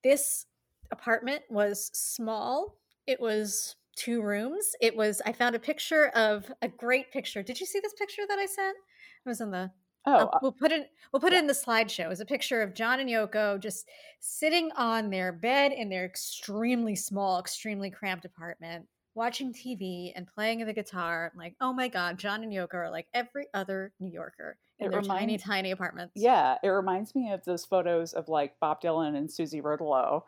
[0.03, 0.47] This
[0.91, 2.75] apartment was small.
[3.07, 4.73] It was two rooms.
[4.81, 7.45] It was I found a picture of a great picture.
[7.45, 8.77] Did you see this picture that I sent?
[9.25, 9.71] It was in the
[10.05, 12.07] Oh, I'll- uh, we'll put it we'll put it in the slideshow.
[12.07, 16.07] It was a picture of John and Yoko just sitting on their bed in their
[16.07, 21.31] extremely small, extremely cramped apartment, watching TV and playing the guitar.
[21.33, 24.87] I'm like, oh my god, John and Yoko are like every other New Yorker It
[24.89, 26.13] reminds, tiny, tiny apartments.
[26.17, 30.23] yeah, it reminds me of those photos of like Bob Dylan and Susie Rotolo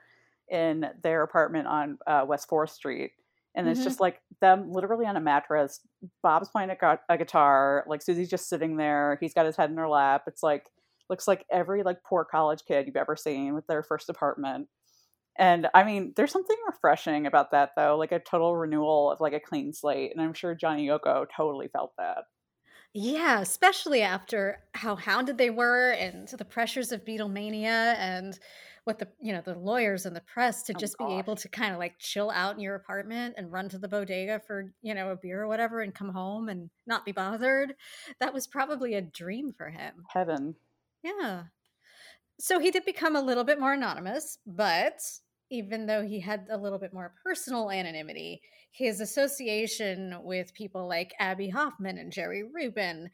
[0.49, 3.13] in their apartment on uh, West 4th Street.
[3.55, 3.85] And it's Mhm.
[3.85, 5.81] just like them literally on a mattress.
[6.23, 7.85] Bob's playing a, gu- a guitar.
[7.89, 9.19] Like Susie's just sitting there.
[9.21, 10.25] He's got his head in her lap.
[10.27, 10.71] It's like,
[11.09, 14.69] looks like every like poor college kid you've ever seen with their first apartment.
[15.37, 19.33] And I mean, there's something refreshing about that though, like a total renewal of like
[19.33, 20.13] a clean slate.
[20.13, 22.25] And I'm sure Johnny Yoko totally felt that.
[22.93, 28.39] Yeah, especially after how hounded they were and the pressures of Beatlemania and
[28.85, 31.49] what the you know the lawyers and the press to Oh, just be able to
[31.49, 34.95] kind of like chill out in your apartment and run to the bodega for you
[34.95, 37.75] know a beer or whatever and come home and not be bothered.
[38.19, 40.09] That was probably a dream for him.
[40.09, 40.57] Heaven.
[41.03, 41.45] Yeah.
[42.41, 45.01] So he did become a little bit more anonymous, but
[45.51, 51.15] even though he had a little bit more personal anonymity, his association with people like
[51.19, 53.11] Abbie Hoffman and Jerry Rubin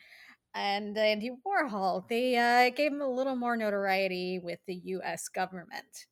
[0.54, 6.06] and Andy Warhol, they uh, gave him a little more notoriety with the US government.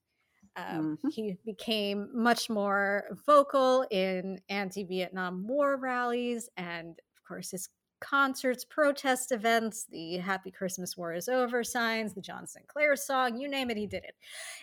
[0.57, 1.11] Um, Mhm.
[1.11, 7.69] He became much more vocal in anti Vietnam War rallies and, of course, his
[8.05, 13.49] concerts, protest events, the Happy Christmas War is Over signs, the John Sinclair song, you
[13.49, 14.15] name it, he did it.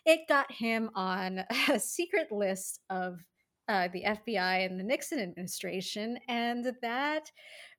[0.06, 3.20] It got him on a secret list of
[3.68, 7.32] uh, the FBI and the Nixon administration, and that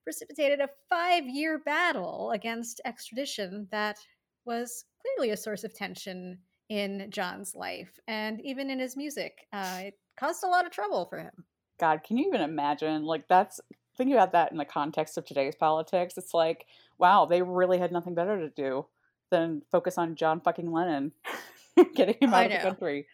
[0.02, 3.98] precipitated a five year battle against extradition that
[4.44, 6.38] was clearly a source of tension
[6.70, 9.46] in John's life and even in his music.
[9.52, 11.44] Uh, it caused a lot of trouble for him.
[11.78, 13.04] God, can you even imagine?
[13.04, 13.60] Like, that's
[13.96, 16.14] thinking about that in the context of today's politics.
[16.16, 16.66] It's like,
[16.98, 18.86] wow, they really had nothing better to do
[19.30, 21.12] than focus on John fucking Lennon,
[21.94, 23.06] getting him out of the country.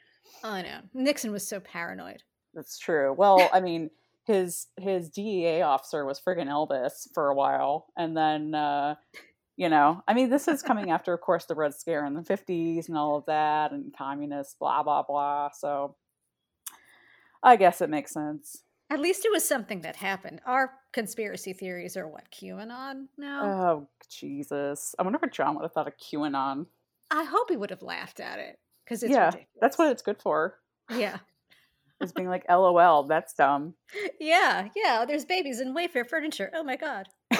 [0.44, 0.80] I know.
[0.94, 2.22] Nixon was so paranoid.
[2.54, 3.12] That's true.
[3.12, 3.90] Well, I mean,
[4.24, 8.96] his his DEA officer was friggin' Elvis for a while, and then uh,
[9.56, 12.22] you know, I mean, this is coming after, of course, the Red Scare in the
[12.22, 15.50] fifties and all of that, and communists, blah blah blah.
[15.56, 15.96] So,
[17.42, 18.64] I guess it makes sense.
[18.90, 20.40] At least it was something that happened.
[20.46, 23.44] Our conspiracy theories are what QAnon now.
[23.44, 24.94] Oh Jesus!
[24.98, 26.66] I wonder what John would have thought of QAnon.
[27.10, 29.48] I hope he would have laughed at it because it's yeah, ridiculous.
[29.60, 30.54] that's what it's good for.
[30.90, 31.18] Yeah,
[32.00, 33.74] Is being like, "LOL, that's dumb."
[34.20, 35.04] yeah, yeah.
[35.06, 36.50] There's babies in Wayfair furniture.
[36.54, 37.08] Oh my god.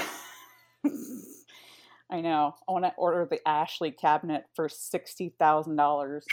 [2.11, 2.55] I know.
[2.69, 6.27] I want to order the Ashley cabinet for sixty thousand dollars.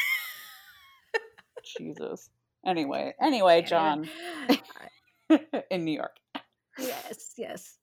[1.78, 2.30] Jesus.
[2.65, 4.10] Anyway, anyway, John
[5.71, 6.15] in New York.
[6.77, 7.77] Yes, yes.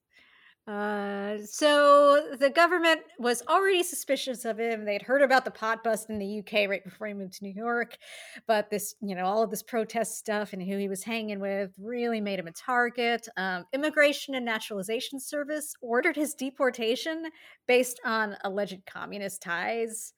[0.69, 4.85] Uh, so the government was already suspicious of him.
[4.85, 7.53] They'd heard about the pot bust in the UK right before he moved to New
[7.53, 7.99] York,
[8.47, 11.73] but this, you know, all of this protest stuff and who he was hanging with
[11.81, 13.27] really made him a target.
[13.37, 17.25] Um, Immigration and Naturalization Service ordered his deportation
[17.67, 20.13] based on alleged communist ties.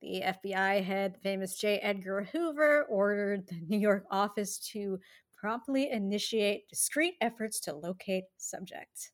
[0.00, 1.78] The FBI head, famous J.
[1.78, 4.98] Edgar Hoover, ordered the New York office to
[5.42, 9.10] promptly initiate discreet efforts to locate subject.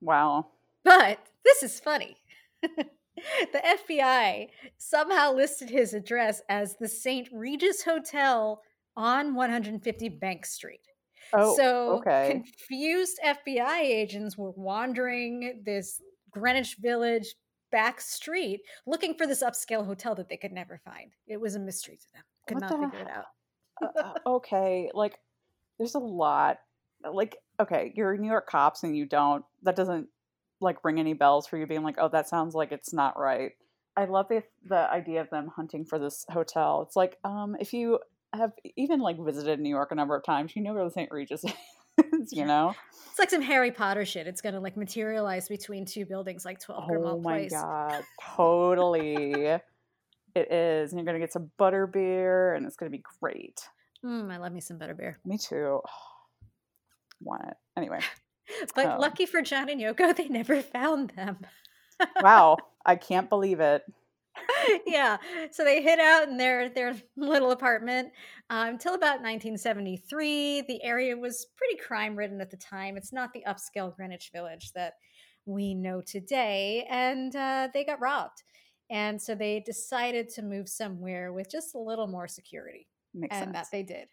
[0.00, 0.48] Wow.
[0.84, 2.16] But this is funny.
[2.62, 2.88] the
[3.54, 7.28] FBI somehow listed his address as the St.
[7.32, 8.60] Regis Hotel
[8.96, 10.80] on 150 Bank Street.
[11.32, 12.30] Oh, so okay.
[12.32, 16.00] confused FBI agents were wandering this
[16.32, 17.34] Greenwich Village
[17.70, 21.12] back street looking for this upscale hotel that they could never find.
[21.28, 22.22] It was a mystery to them.
[22.48, 23.24] Could What not the figure it out.
[23.80, 25.18] Uh, uh, okay, like
[25.78, 26.58] there's a lot.
[27.10, 29.44] Like, okay, you're New York cops and you don't.
[29.62, 30.08] That doesn't
[30.60, 33.52] like ring any bells for you being like, oh, that sounds like it's not right.
[33.96, 36.82] I love the the idea of them hunting for this hotel.
[36.86, 37.98] It's like, um, if you
[38.34, 41.10] have even like visited New York a number of times, you know where the St.
[41.10, 41.44] Regis
[42.12, 42.32] is.
[42.32, 42.74] You know?
[43.10, 44.26] It's like some Harry Potter shit.
[44.26, 47.52] It's gonna like materialize between two buildings like 12 Oh Grimmauld my Place.
[47.52, 48.04] god,
[48.36, 49.44] totally.
[49.44, 53.60] it is, and you're gonna get some butter beer, and it's gonna be great.
[54.04, 55.16] Mm, I love me some butterbeer.
[55.24, 55.80] Me too.
[57.20, 58.00] Want it anyway?
[58.74, 58.98] But Oh.
[58.98, 61.36] lucky for John and Yoko, they never found them.
[62.22, 62.56] Wow,
[62.86, 63.82] I can't believe it.
[64.86, 65.18] yeah.
[65.50, 68.10] So they hid out in their their little apartment
[68.48, 70.62] um, until about 1973.
[70.62, 72.96] The area was pretty crime ridden at the time.
[72.96, 74.94] It's not the upscale Greenwich Village that
[75.44, 78.44] we know today, and uh, they got robbed.
[78.88, 82.86] And so they decided to move somewhere with just a little more security.
[83.14, 83.56] Makes and sense.
[83.56, 84.08] that they did.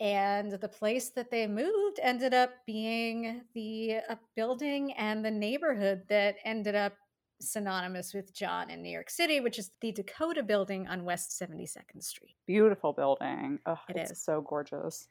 [0.00, 6.02] And the place that they moved ended up being the uh, building and the neighborhood
[6.08, 6.94] that ended up
[7.40, 12.02] synonymous with John in New York City, which is the Dakota building on West 72nd
[12.02, 12.34] Street.
[12.46, 13.58] Beautiful building.
[13.66, 14.22] Oh, It it's is.
[14.22, 15.08] so gorgeous.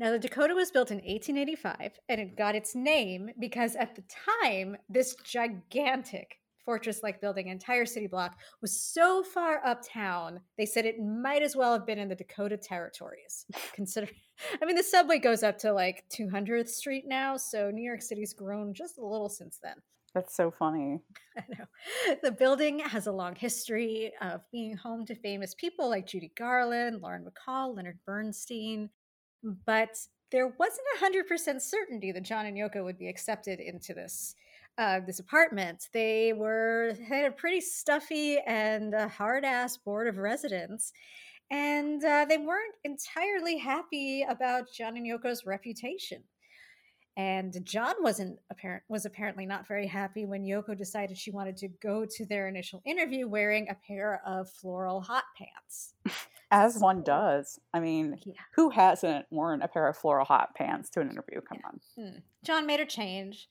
[0.00, 4.04] Now, the Dakota was built in 1885 and it got its name because at the
[4.42, 6.38] time, this gigantic
[6.68, 11.56] fortress like building, entire city block, was so far uptown, they said it might as
[11.56, 13.46] well have been in the Dakota territories.
[13.72, 14.06] Consider,
[14.60, 18.34] I mean, the subway goes up to like 200th Street now, so New York City's
[18.34, 19.76] grown just a little since then.
[20.14, 21.00] That's so funny.
[21.38, 22.16] I know.
[22.22, 27.00] The building has a long history of being home to famous people like Judy Garland,
[27.00, 28.90] Lauren Bacall, Leonard Bernstein,
[29.64, 29.96] but
[30.30, 34.34] there wasn't a hundred percent certainty that John and Yoko would be accepted into this
[34.78, 35.88] uh, this apartment.
[35.92, 40.92] They were they had a pretty stuffy and uh, hard ass board of residents,
[41.50, 46.22] and uh, they weren't entirely happy about John and Yoko's reputation.
[47.16, 51.68] And John wasn't apparent was apparently not very happy when Yoko decided she wanted to
[51.82, 55.94] go to their initial interview wearing a pair of floral hot pants.
[56.52, 57.58] As one does.
[57.74, 58.34] I mean, Yeah.
[58.54, 61.40] who hasn't worn a pair of floral hot pants to an interview?
[61.40, 61.58] Come
[61.96, 62.18] Hmm.
[62.44, 63.48] John made her change.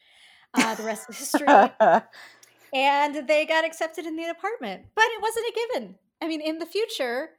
[0.53, 1.47] Uh, the rest is history.
[2.73, 4.83] and they got accepted in the apartment.
[4.95, 5.95] But it wasn't a given.
[6.21, 7.29] I mean, in the future,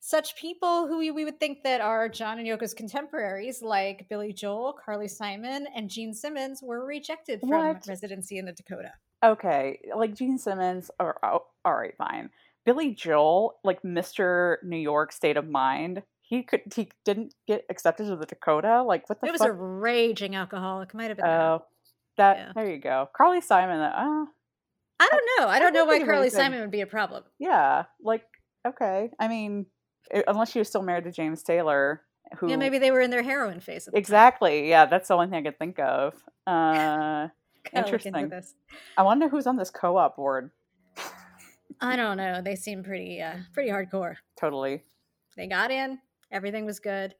[0.00, 4.32] such people who we, we would think that are John and Yoko's contemporaries, like Billy
[4.32, 7.86] Joel, Carly Simon, and Gene Simmons, were rejected from What?
[7.86, 8.92] residency in the Dakota.
[9.24, 12.30] okay, like Gene Simmons, or oh, all right, fine.
[12.66, 14.56] Billy Joel, like Mr.
[14.62, 18.82] New York State of Mind, he could he didn't get accepted to the Dakota.
[18.82, 19.48] Like what the It was fuck?
[19.50, 20.92] a raging alcoholic.
[20.94, 21.26] Might have been.
[21.26, 21.62] Oh,
[22.16, 22.52] that Yeah.
[22.54, 23.08] there you go.
[23.16, 23.80] Carly Simon.
[23.80, 24.24] Uh,
[25.00, 25.48] I don't know.
[25.48, 26.36] I don't know why Carly anything.
[26.38, 27.24] Simon would be a problem.
[27.38, 28.24] yeah, like
[28.66, 29.10] okay.
[29.18, 29.66] I mean,
[30.14, 32.02] i- unless she was still married to James Taylor,
[32.38, 33.84] who Yeah, maybe they were in their heroin phase.
[33.86, 33.98] The time.
[33.98, 34.68] exactly.
[34.68, 36.14] Yeah, that's the only thing I could think of.
[36.46, 37.28] Uh,
[37.74, 38.32] interesting.
[38.96, 40.50] I wonder who's on this co-op board.
[41.80, 42.40] I don't know.
[42.42, 44.14] They seem pretty, uh, pretty hardcore.
[44.38, 44.84] Totally.
[45.36, 45.98] They got in.
[46.30, 47.14] Everything was good.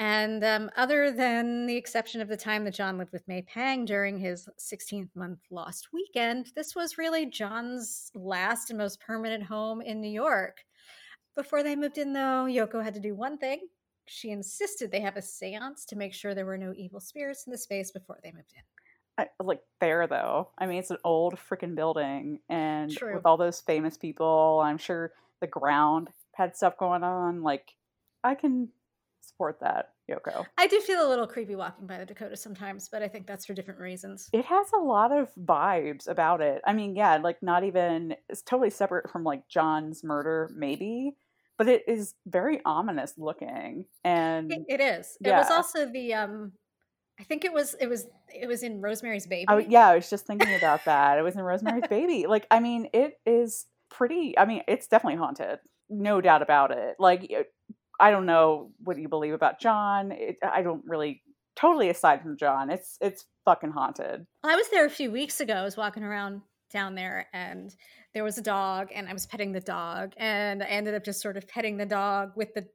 [0.00, 3.84] And um, other than the exception of the time that John lived with May Pang
[3.84, 9.82] during his 16th month lost weekend, this was really John's last and most permanent home
[9.82, 10.64] in New York.
[11.36, 13.60] Before they moved in, though, Yoko had to do one thing.
[14.06, 17.50] She insisted they have a seance to make sure there were no evil spirits in
[17.50, 18.62] the space before they moved in.
[19.18, 20.48] I, like fair though.
[20.56, 23.16] I mean, it's an old freaking building, and True.
[23.16, 27.42] with all those famous people, I'm sure the ground had stuff going on.
[27.42, 27.74] Like,
[28.24, 28.70] I can
[29.40, 30.44] support that, Yoko.
[30.58, 33.46] I do feel a little creepy walking by the Dakota sometimes, but I think that's
[33.46, 34.28] for different reasons.
[34.32, 36.60] It has a lot of vibes about it.
[36.66, 41.16] I mean, yeah, like not even it's totally separate from like John's murder, maybe,
[41.56, 43.86] but it is very ominous looking.
[44.04, 45.16] And It, it is.
[45.24, 46.52] It was also the um
[47.18, 49.46] I think it was it was it was in Rosemary's Baby.
[49.48, 51.18] Oh yeah, I was just thinking about that.
[51.18, 52.26] It was in Rosemary's Baby.
[52.26, 54.38] Like, I mean, it is pretty.
[54.38, 56.96] I mean, it's definitely haunted, no doubt about it.
[56.98, 57.30] Like,
[58.00, 60.12] I don't know what you believe about John.
[60.12, 61.22] It, I don't really.
[61.56, 64.26] Totally aside from John, it's it's fucking haunted.
[64.42, 65.52] I was there a few weeks ago.
[65.52, 66.40] I was walking around
[66.70, 67.74] down there and
[68.14, 71.20] there was a dog and I was petting the dog and I ended up just
[71.20, 72.66] sort of petting the dog with the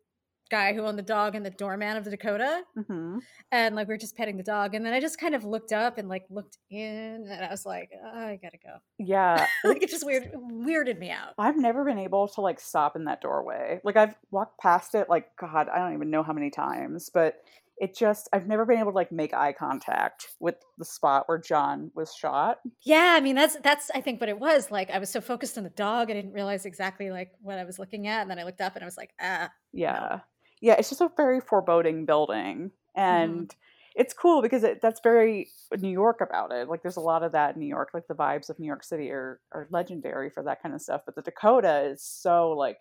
[0.56, 2.64] guy who owned the dog and the doorman of the Dakota.
[2.88, 3.20] hmm
[3.52, 4.74] And like we are just petting the dog.
[4.76, 7.66] And then I just kind of looked up and like looked in and I was
[7.66, 8.76] like, oh, I gotta go.
[8.98, 11.34] Yeah, like it just weird weirded me out.
[11.38, 13.82] I've never been able to like stop in that doorway.
[13.84, 17.36] Like I've walked past it like God, I don't even know how many times, but
[17.78, 21.38] it just I've never been able to like make eye contact with the spot where
[21.38, 22.60] John was shot.
[22.84, 24.72] Yeah, I mean that's that's I think what it was.
[24.72, 27.66] Like I was so focused on the dog, I didn't realize exactly like what I
[27.66, 28.22] was looking at.
[28.22, 30.20] And then I looked up and I was like, ah, Yeah.
[30.66, 32.72] Yeah, it's just a very foreboding building.
[32.98, 33.00] Mm-hmm.
[33.00, 33.56] And
[33.96, 35.48] it's cool because it, that's very
[35.78, 36.68] New York about it.
[36.68, 37.90] Like there's a lot of that in New York.
[37.94, 41.02] Like the vibes of New York City are, are legendary for that kind of stuff.
[41.06, 42.78] But the Dakota is so like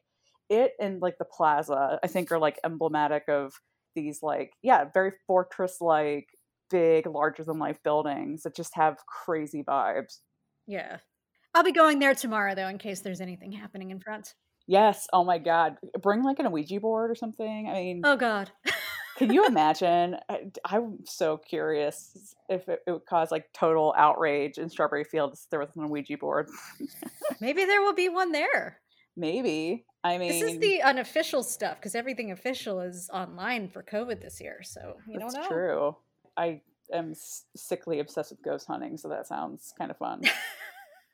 [0.49, 3.53] it and like the plaza, I think are like emblematic of
[3.95, 6.29] these like, yeah, very fortress like
[6.71, 10.21] big, larger than life buildings that just have crazy vibes.
[10.67, 10.97] yeah.
[11.57, 14.35] I'll be going there tomorrow though, in case there's anything happening in front.
[14.67, 15.07] Yes.
[15.13, 15.77] Oh my God.
[16.03, 17.69] Bring like an Ouija board or something.
[17.69, 18.51] I mean, Oh God.
[19.19, 20.17] Can you imagine?
[20.29, 25.45] I, I'm so curious if it, it would cause like total outrage in Strawberry Fields
[25.45, 26.49] if there was an Ouija board.
[27.41, 28.81] Maybe there will be one there.
[29.17, 29.85] Maybe.
[30.03, 34.41] I mean, This is the unofficial stuff because everything official is online for COVID this
[34.41, 34.61] year.
[34.63, 35.49] So you don't know.
[35.49, 35.97] true.
[36.37, 36.61] I
[36.93, 37.15] am
[37.57, 40.23] sickly obsessed with ghost hunting, so that sounds kind of fun.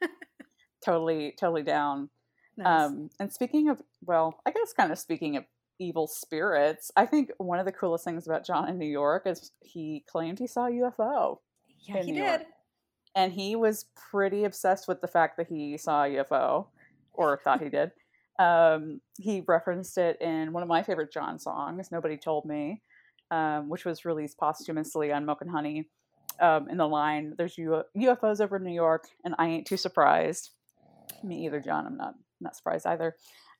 [0.85, 2.09] totally, totally down.
[2.61, 2.87] Nice.
[2.91, 5.45] Um, and speaking of, well, I guess kind of speaking of
[5.79, 9.53] evil spirits, I think one of the coolest things about John in New York is
[9.63, 11.39] he claimed he saw a UFO.
[11.81, 12.27] yeah, he New did.
[12.41, 12.43] York.
[13.15, 16.67] and he was pretty obsessed with the fact that he saw a UFO
[17.13, 17.93] or thought he did.
[18.39, 22.81] Um, he referenced it in one of my favorite John songs, "Nobody Told Me,"
[23.31, 25.91] um, which was released posthumously on Milk and Honey.
[26.41, 30.53] Um, in the line, "There's U- UFOs over New York, and I ain't too surprised."
[31.23, 31.87] Me either, John.
[31.87, 33.15] I'm not not surprised either.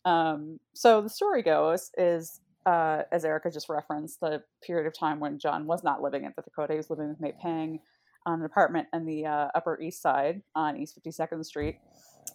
[0.05, 5.21] Um, so the story goes is, uh, as Erica just referenced, the period of time
[5.21, 6.75] when John was not living at the Dakota.
[6.75, 7.81] He was living with May Pang
[8.27, 11.79] on an apartment in the uh, Upper East Side on East 52nd Street.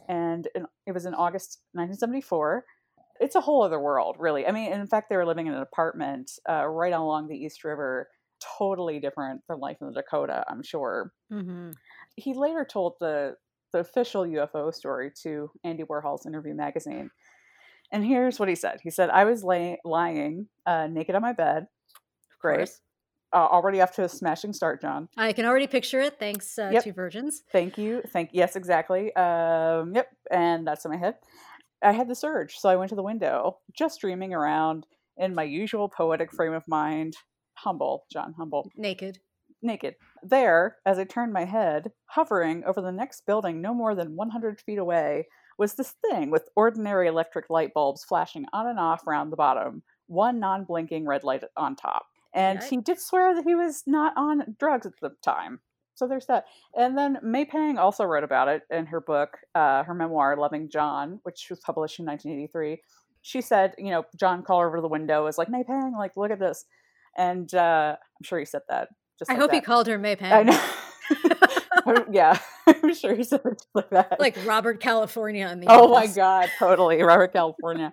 [0.08, 2.66] And in, it was in August 1974.
[3.20, 4.46] It's a whole other world, really.
[4.46, 7.64] I mean, in fact, they were living in an apartment uh, right along the East
[7.64, 8.10] River,
[8.58, 11.14] totally different than life in the Dakota, I'm sure.
[11.30, 11.72] hmm
[12.16, 13.36] He later told the,
[13.76, 17.10] the official UFO story to Andy Warhol's Interview magazine.
[17.92, 21.34] And here's what he said He said, I was lay- lying uh, naked on my
[21.34, 21.68] bed.
[22.42, 22.70] Great.
[23.34, 25.10] Uh, already off to a smashing start, John.
[25.18, 26.18] I can already picture it.
[26.20, 26.84] Thanks uh, Yep.
[26.86, 27.44] to Virgins.
[27.52, 28.02] Thank you.
[28.14, 29.14] Thank yes, exactly.
[29.18, 31.16] Um, yep, and that's in my head.
[31.84, 34.86] I had the surge, so I went to the window, just dreaming around
[35.18, 37.16] in my usual poetic frame of mind.
[37.56, 39.20] Humble, John, humble, Naked.
[39.66, 39.96] Naked.
[40.24, 44.62] There, as I turned my head, hovering over the next building no more than 100
[44.62, 49.32] feet away, was this thing with ordinary electric light bulbs flashing on and off round
[49.32, 52.06] the bottom, one non blinking red light on top.
[52.34, 55.62] And he did swear that he was not on drugs at the time.
[55.96, 56.46] So there's that.
[56.78, 60.70] And then May Pang also wrote about it in her book, uh, her memoir, Loving
[60.70, 62.82] John, which was published in 1983.
[63.22, 65.94] She said, you know, John called her over to the window, was like, May Pang,
[65.98, 66.66] like, look at this.
[67.18, 68.90] And uh, I'm sure he said that.
[69.20, 70.32] Just I like hope he called her Maypang.
[70.32, 70.62] I know.
[72.10, 74.20] Yeah, I'm sure he said it like that.
[74.20, 77.92] like Robert California in the oh my god, totally, Robert California.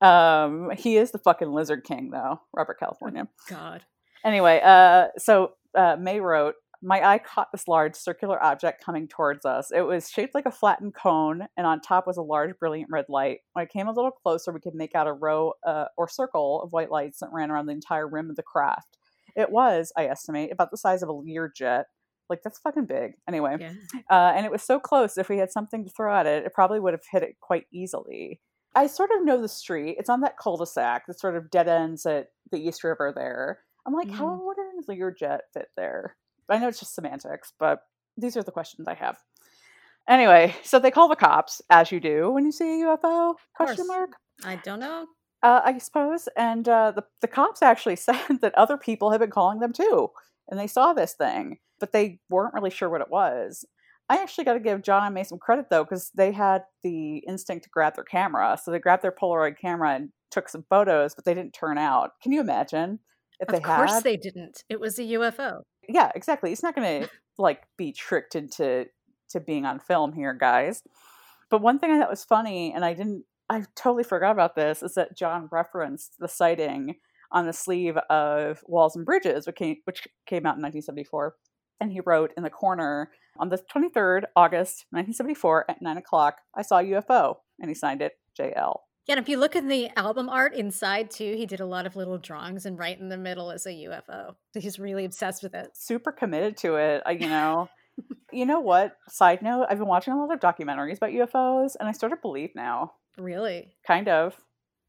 [0.00, 3.28] um, he is the fucking Lizard King, though, Robert California.
[3.50, 3.82] God.
[4.24, 9.44] Anyway, uh, so uh, May wrote, "My eye caught this large circular object coming towards
[9.44, 9.70] us.
[9.74, 13.06] It was shaped like a flattened cone, and on top was a large, brilliant red
[13.10, 13.40] light.
[13.52, 16.62] When it came a little closer, we could make out a row uh, or circle
[16.62, 18.96] of white lights that ran around the entire rim of the craft.
[19.36, 21.84] It was, I estimate, about the size of a Learjet."
[22.30, 23.12] Like that's fucking big.
[23.26, 23.72] Anyway, Yeah.
[24.10, 25.16] uh, and it was so close.
[25.16, 27.64] If we had something to throw at it, it probably would have hit it quite
[27.72, 28.40] easily.
[28.74, 29.96] I sort of know the street.
[29.98, 33.60] It's on that cul-de-sac that sort of dead ends at the East River there.
[33.86, 34.44] I'm like, how Mhm.
[34.44, 36.16] would a Learjet fit there?
[36.50, 37.80] I know it's just semantics, but
[38.18, 39.18] these are the questions I have.
[40.06, 43.36] Anyway, so they call the cops, as you do when you see a UFO?
[43.56, 44.10] Question mark.
[44.44, 45.06] I don't know.
[45.42, 46.28] Uh, I suppose.
[46.36, 50.10] And uh, the, the cops actually said that other people had been calling them too.
[50.50, 53.64] And they saw this thing, but they weren't really sure what it was.
[54.08, 57.18] I actually got to give John and May some credit though, because they had the
[57.18, 58.58] instinct to grab their camera.
[58.62, 62.12] So they grabbed their Polaroid camera and took some photos, but they didn't turn out.
[62.22, 63.00] Can you imagine
[63.38, 63.82] if of they had?
[63.82, 64.64] Of course they didn't.
[64.70, 65.60] It was a UFO.
[65.88, 66.52] yeah, exactly.
[66.52, 68.86] It's not going to like be tricked into
[69.30, 70.82] to being on film here, guys.
[71.50, 74.82] But one thing I thought was funny, and I didn't, I totally forgot about this,
[74.82, 76.96] is that John referenced the sighting
[77.30, 81.36] on the sleeve of Walls and Bridges, which came, which came out in 1974.
[81.80, 86.62] And he wrote in the corner, on the 23rd August 1974 at 9 o'clock, I
[86.62, 87.36] saw a UFO.
[87.60, 88.80] And he signed it JL.
[89.06, 91.86] Yeah, and if you look at the album art inside too, he did a lot
[91.86, 94.34] of little drawings, and right in the middle is a UFO.
[94.52, 95.70] So he's really obsessed with it.
[95.74, 97.02] Super committed to it.
[97.18, 97.70] You know,
[98.32, 98.98] you know what?
[99.08, 102.20] Side note, I've been watching a lot of documentaries about UFOs, and I sort of
[102.20, 102.92] believe now.
[103.18, 103.74] Really?
[103.86, 104.36] Kind of.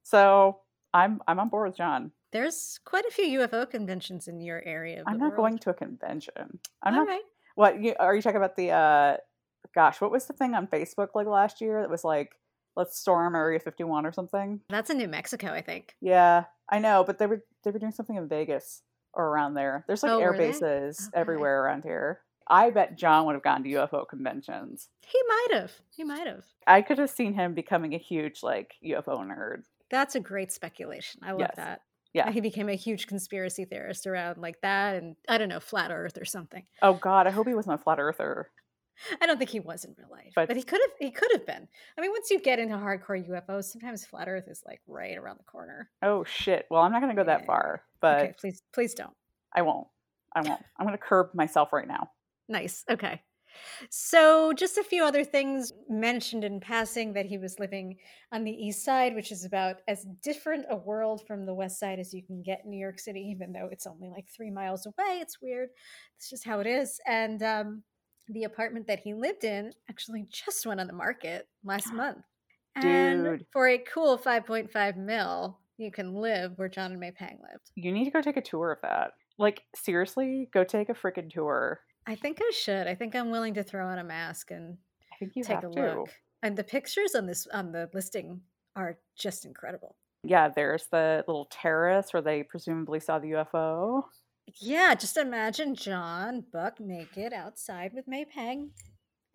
[0.04, 0.60] So
[0.94, 2.12] I'm I'm on board with John.
[2.32, 5.02] There's quite a few UFO conventions in your area.
[5.02, 5.38] Of I'm not world.
[5.38, 6.60] going to a convention.
[6.84, 7.08] I'm All not.
[7.08, 7.22] right.
[7.56, 8.56] What you, are you talking about?
[8.56, 9.18] The uh,
[9.74, 12.32] gosh, what was the thing on Facebook like last year that was like,
[12.76, 14.62] let's storm Area 51 or something?
[14.70, 15.96] That's in New Mexico, I think.
[16.02, 19.84] Yeah, I know, but they were they were doing something in Vegas or around there.
[19.88, 21.20] There's like Oh, air bases Okay.
[21.20, 22.22] everywhere around here.
[22.50, 24.89] I bet John would have gone to UFO conventions.
[25.08, 25.72] He might have.
[25.95, 26.45] He might have.
[26.66, 29.64] I could have seen him becoming a huge like UFO nerd.
[29.91, 31.22] That's a great speculation.
[31.24, 31.56] I love Yes.
[31.58, 31.82] that.
[32.14, 32.32] Yeah.
[32.32, 36.18] He became a huge conspiracy theorist around like that and I don't know, flat earth
[36.20, 36.64] or something.
[36.82, 38.50] Oh God, I hope he wasn't a flat earther.
[39.22, 40.34] I don't think he was in real life.
[40.36, 41.68] But, But- he could have he could have been.
[41.97, 45.38] I mean, once you get into hardcore UFOs, sometimes flat earth is like right around
[45.39, 45.89] the corner.
[46.02, 46.66] Oh shit.
[46.72, 49.14] Well, I'm not gonna go that far, but okay, please please don't.
[49.54, 49.88] I won't.
[50.36, 50.62] I won't.
[50.78, 52.10] I'm gonna curb myself right now.
[52.50, 52.84] Nice.
[52.89, 53.22] Okay.
[53.89, 57.97] So, just a few other things mentioned in passing that he was living
[58.32, 62.00] on the east side, which is about as different a world from the west side
[62.00, 64.86] as you can get in New York City, even though it's only like three miles
[64.86, 65.20] away.
[65.20, 65.70] It's weird.
[66.18, 67.00] It's just how it is.
[67.08, 67.84] And um,
[68.30, 72.24] the apartment that he lived in actually just went on the market last month.
[72.76, 73.45] And Dude.
[73.52, 77.72] for a cool 5.5 mil, you can live where John and May Pang lived.
[77.76, 79.12] You need to go take a tour of that.
[79.38, 81.80] Like seriously, go take a freaking tour.
[82.10, 82.88] I think I should.
[82.88, 84.78] I think I'm willing to throw on a mask and
[85.14, 85.70] I think you take a to.
[85.70, 86.10] look.
[86.41, 88.41] And the pictures on this on the listing
[88.76, 89.95] are just incredible.
[90.24, 94.03] Yeah, there's the little terrace where they presumably saw the UFO.
[94.60, 98.72] Yeah, just imagine John buck naked outside with May Pang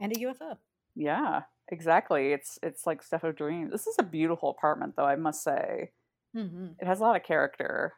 [0.01, 0.59] and a UFO.
[0.97, 2.33] Yeah, exactly.
[2.33, 3.71] It's it's like stuff of dreams.
[3.71, 5.05] This is a beautiful apartment, though.
[5.07, 5.93] I must say,
[6.35, 7.95] hmm it has a lot of character.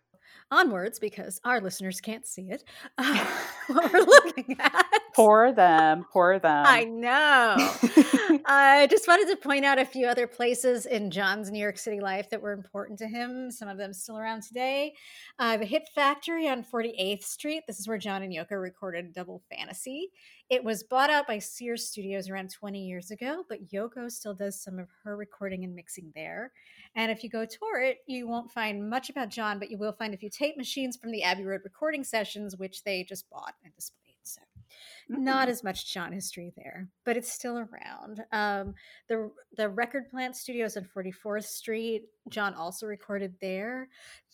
[0.50, 2.62] Onwards, because our listeners can't see it.
[2.98, 3.26] Uh,
[3.68, 4.86] what we're looking at.
[5.14, 6.64] Pour them, pour them.
[6.66, 7.56] I know.
[8.46, 12.00] I just wanted to point out a few other places in John's New York City
[12.00, 13.50] life that were important to him.
[13.50, 14.94] Some of them still around today.
[15.38, 17.64] Uh, the Hit Factory on 48th Street.
[17.66, 20.10] This is where John and Yoko recorded Double Fantasy.
[20.48, 24.62] It was bought out by Sears Studios around 20 years ago, but Yoko still does
[24.62, 26.52] some of her recording and mixing there.
[26.94, 29.92] And if you go tour it, you won't find much about John, but you will
[29.92, 33.54] find a few tape machines from the Abbey Road recording sessions, which they just bought
[33.64, 34.05] and displayed.
[35.08, 35.50] Not Mm.
[35.50, 38.24] as much John history there, but it's still around.
[38.32, 38.74] Um,
[39.08, 43.88] the the Record Plant Studios on 44th Street, John also recorded there.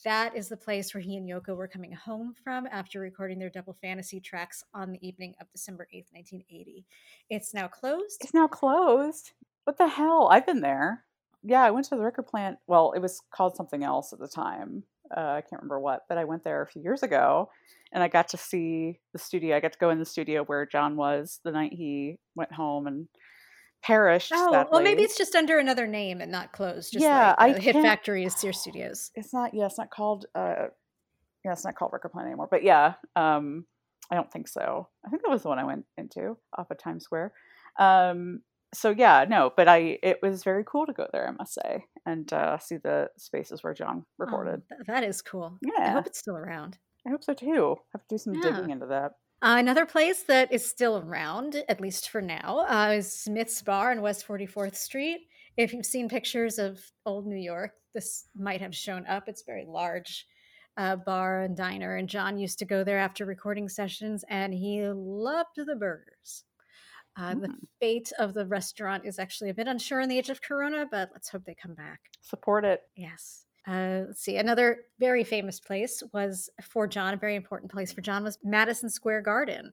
[0.05, 3.51] That is the place where he and Yoko were coming home from after recording their
[3.51, 6.87] double fantasy tracks on the evening of December 8th, 1980.
[7.31, 8.19] It's now closed.
[8.23, 9.33] It's now closed.
[9.65, 10.29] What the hell?
[10.31, 11.05] I've been there.
[11.45, 12.59] Yeah, I went to the record plant.
[12.67, 14.85] Well, it was called something else at the time.
[15.17, 17.51] Uh, I can't remember what, but I went there a few years ago
[17.93, 19.57] and I got to see the studio.
[19.57, 22.87] I got to go in the studio where John was the night he went home
[22.87, 23.09] and
[23.83, 24.33] perished.
[24.35, 26.93] Oh, well, maybe it's just under another name and not closed.
[26.93, 29.11] Just Yeah, like I Hit Factory is Sears Studios.
[29.15, 30.67] it's not yeah it's not called uh
[31.45, 33.65] yeah it's not called record plant anymore but yeah um
[34.11, 36.79] i don't think so i think that was the one i went into off of
[36.79, 37.33] times square
[37.79, 38.41] um
[38.75, 41.85] so yeah no but i it was very cool to go there i must say
[42.07, 45.59] and uh see the spaces where john Oh, recorded th- that is cool.
[45.63, 46.79] Yeah, I hope it's still around.
[47.07, 48.43] i hope so too have to do some Yeah.
[48.51, 49.13] digging into that
[49.43, 53.91] Uh, another place that is still around, at least for now, uh, is Smith's Bar
[53.91, 55.21] on West 44th Street.
[55.57, 59.25] If you've seen pictures of old New York, this might have shown up.
[59.29, 60.27] It's very large
[60.77, 64.87] uh, bar and diner, and John used to go there after recording sessions, and he
[64.87, 66.45] loved the burgers.
[67.17, 67.67] Uh, The Mm.
[67.81, 71.11] fate of the restaurant is actually a bit unsure in the age of Corona, but
[71.13, 72.01] let's hope they come back.
[72.21, 73.47] support it Yes.
[73.67, 74.37] Uh, let's see.
[74.39, 78.89] Another very famous place was for John, a very important place for John was Madison
[78.91, 79.73] Square Garden.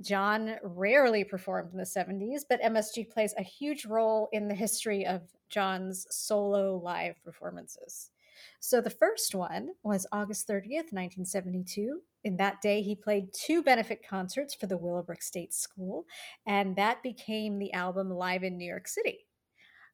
[0.00, 5.06] John rarely performed in the 70s, but MSG plays a huge role in the history
[5.06, 8.10] of John's solo live performances.
[8.60, 12.00] So the first one was August 30th, 1972.
[12.24, 16.04] In that day, he played two benefit concerts for the Willowbrook State School,
[16.46, 19.26] and that became the album Live in New York City.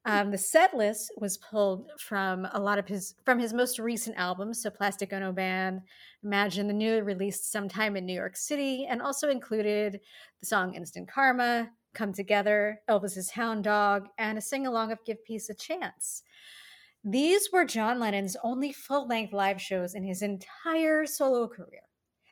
[0.05, 4.16] Um, the set list was pulled from a lot of his from his most recent
[4.16, 5.82] albums, so Plastic Ono Band,
[6.24, 10.01] Imagine the newly released Sometime in New York City, and also included
[10.40, 15.22] the song Instant Karma, Come Together, Elvis's Hound Dog, and a sing along of Give
[15.24, 16.22] Peace a Chance.
[17.05, 21.82] These were John Lennon's only full length live shows in his entire solo career.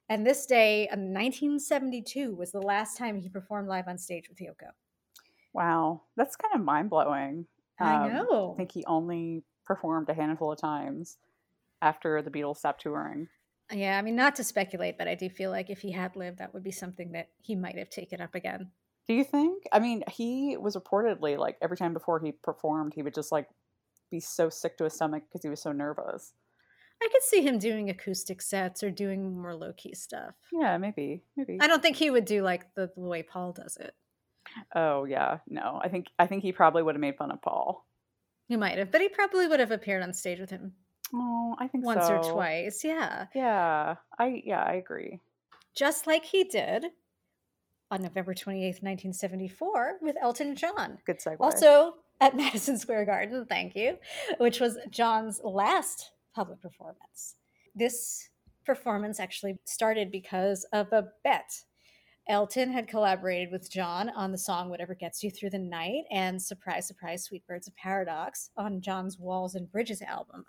[0.08, 4.28] And this day uh, in 1972 was the last time he performed live on stage
[4.28, 4.70] with Yoko.
[5.52, 7.46] Wow, that's kind of mind blowing.
[7.80, 8.52] Um, I know.
[8.54, 11.18] I think he only performed a handful of times
[11.82, 13.28] after the Beatles stopped touring.
[13.72, 16.38] Yeah, I mean, not to speculate, but I do feel like if he had lived,
[16.38, 18.70] that would be something that he might have taken up again.
[19.06, 19.64] Do you think?
[19.72, 23.48] I mean, he was reportedly like every time before he performed, he would just like
[24.10, 26.32] be so sick to his stomach because he was so nervous.
[27.02, 30.34] I could see him doing acoustic sets or doing more low key stuff.
[30.52, 31.58] Yeah, maybe, maybe.
[31.60, 33.94] I don't think he would do like the, the way Paul does it.
[34.74, 35.80] Oh yeah, no.
[35.82, 37.86] I think I think he probably would have made fun of Paul.
[38.48, 40.72] He might have, but he probably would have appeared on stage with him
[41.12, 42.84] Oh, I think once or twice.
[42.84, 43.26] Yeah.
[43.34, 45.20] Yeah, I yeah, I agree.
[45.74, 46.86] Just like he did
[47.90, 50.98] on November 28th, 1974, with Elton John.
[51.06, 51.36] Good segue.
[51.40, 53.96] Also at Madison Square Garden, thank you,
[54.38, 57.36] which was John's last public performance.
[57.74, 58.28] This
[58.64, 61.50] performance actually started because of a bet.
[62.28, 66.40] Elton had collaborated with John on the song Whatever Gets You Through the Night and
[66.40, 70.44] Surprise, Surprise, Sweet Birds of Paradox on John's Walls and Bridges album.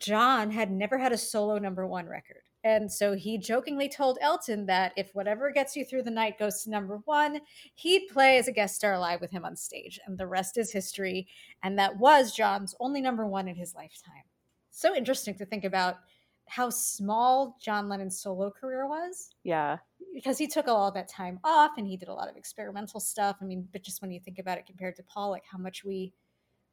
[0.00, 2.42] John had never had a solo number one record.
[2.64, 6.62] And so he jokingly told Elton that if Whatever Gets You Through the Night goes
[6.62, 7.40] to number one,
[7.74, 10.00] he'd play as a guest star live with him on stage.
[10.06, 11.28] And the rest is history.
[11.62, 14.24] And that was John's only number one in his lifetime.
[14.70, 15.96] So interesting to think about
[16.46, 19.78] how small John Lennon's solo career was yeah,
[20.14, 23.36] because he took all that time off and he did a lot of experimental stuff.
[23.40, 25.84] I mean, but just when you think about it compared to Paul, like how much
[25.84, 26.12] we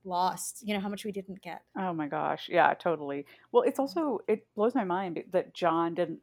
[0.04, 1.64] lost, you know, how much we didn't get.
[1.78, 2.50] Oh my gosh.
[2.50, 3.26] Yeah, totally.
[3.52, 6.20] Well, it's also it blows my mind that John didn't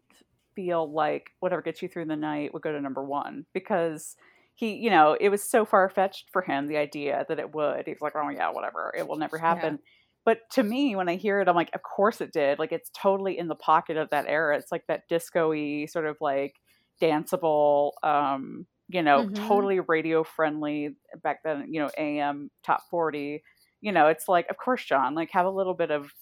[0.55, 4.17] feel like whatever gets you through the night would go to number 1 because
[4.55, 7.87] he, you know, it was so far fetched for him the idea that it would.
[7.87, 8.93] He was like, "Oh yeah, whatever.
[8.97, 9.79] It will never happen."
[10.25, 12.91] But to me, when I hear it, I'm like, "Of course it did." Like it's
[12.91, 14.57] totally in the pocket of that era.
[14.59, 16.57] It's like that disco-y sort of like
[17.01, 19.29] danceable um you know, Mhm.
[19.35, 23.43] totally radio friendly back then, you know, AM top 40
[23.81, 26.13] you know, it's like, of course, John, like have a little bit of,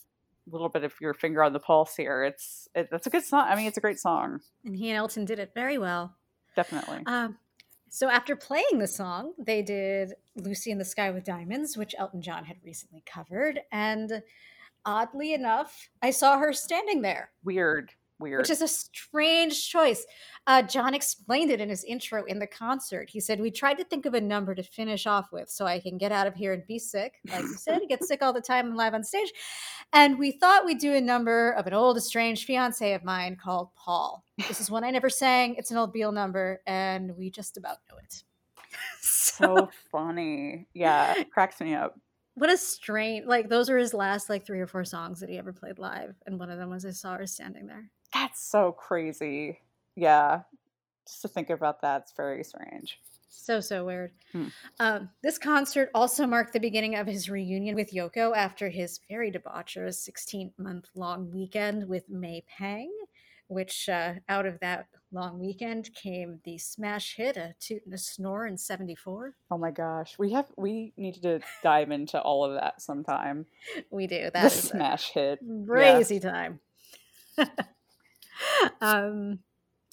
[0.49, 2.23] a little bit of your finger on the pulse here.
[2.25, 3.47] It's, it, that's a good song.
[3.49, 6.15] I mean, it's a great song, And he and Elton did it very well.
[6.55, 7.03] definitely.
[7.07, 7.39] Um,
[7.89, 12.21] so after playing the song, they did Lucy in the Sky with Diamonds, which Elton
[12.21, 13.61] John had recently covered.
[13.73, 14.23] And
[14.85, 18.41] oddly enough, I saw her standing there, weird, weird.
[18.41, 20.07] which is a strange choice.
[20.47, 23.11] Uh, John explained it in his intro in the concert.
[23.11, 25.81] He said, We tried to think of a number to finish off with so I
[25.81, 27.15] can get out of here and be sick.
[27.31, 29.33] Like you said, he gets sick all the time and live on stage.
[29.93, 33.69] And we thought we'd do a number of an old estranged fiance of mine called
[33.77, 34.25] Paul.
[34.49, 35.55] This is one I never sang.
[35.57, 38.23] It's an old Beatle number, and we just about know it.
[39.01, 40.67] so funny.
[40.75, 41.99] Yeah, it cracks me up.
[42.35, 45.39] what a strange like those are his last like three or four songs that he
[45.39, 47.91] ever played live, and one of them was I saw her standing there.
[48.13, 49.61] That's so crazy.
[49.95, 50.43] Yeah,
[51.07, 52.99] just to think about that, it's very strange.
[53.29, 54.13] So so weird.
[54.33, 54.47] Hmm.
[54.81, 59.31] Um, this concert also marked the beginning of his reunion with Yoko after his very
[59.31, 62.91] debaucherous 16 month long weekend with May Pang,
[63.49, 67.99] which uh, out of that long weekend came the smash hit "A Toot and a
[67.99, 69.35] Snore" in '74.
[69.51, 73.47] Oh my gosh, we have we need to dive into all of that sometime.
[73.91, 75.41] We do the that is a smash hit.
[75.67, 76.61] crazy time.
[78.81, 79.41] um,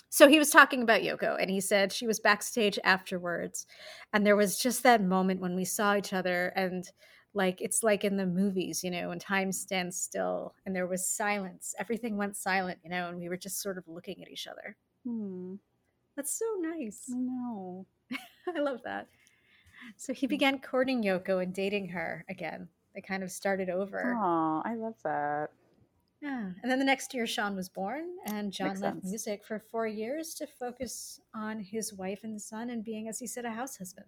[0.10, 3.66] so he was talking about Yoko, and he said she was backstage afterwards,
[4.14, 6.88] and there was just that moment when we saw each other, and
[7.34, 11.08] like it's like in the movies, you know, when time stands still, and there was
[11.08, 11.74] silence.
[11.80, 14.76] Everything went silent, you know, and we were just sort of looking at each other.
[15.04, 15.56] Hmm,
[16.16, 17.10] That's so nice.
[17.12, 17.86] I know.
[18.56, 19.08] I love that.
[19.98, 22.68] So he began courting Yoko and dating her again.
[22.94, 24.16] They kind of started over.
[24.16, 25.50] Oh, I love that.
[26.24, 26.52] Yeah.
[26.62, 29.10] And then the next year, Sean was born, and John Makes left sense.
[29.10, 33.28] music for four years to focus on his wife and son and being, as he
[33.28, 34.08] said, a house husband.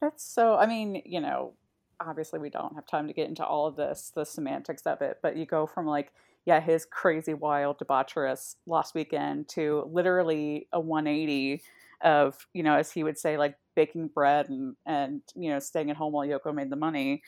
[0.00, 0.54] That's so.
[0.54, 1.54] I mean, you know,
[2.00, 5.18] obviously we don't have time to get into all of this, the semantics of it,
[5.22, 6.12] but you go from like,
[6.44, 11.62] yeah, his crazy, wild, debaucherous last Weekend to literally a 180
[12.02, 15.90] of, you know, as he would say, like baking bread and and you know, staying
[15.90, 17.22] at home while Yoko made the money.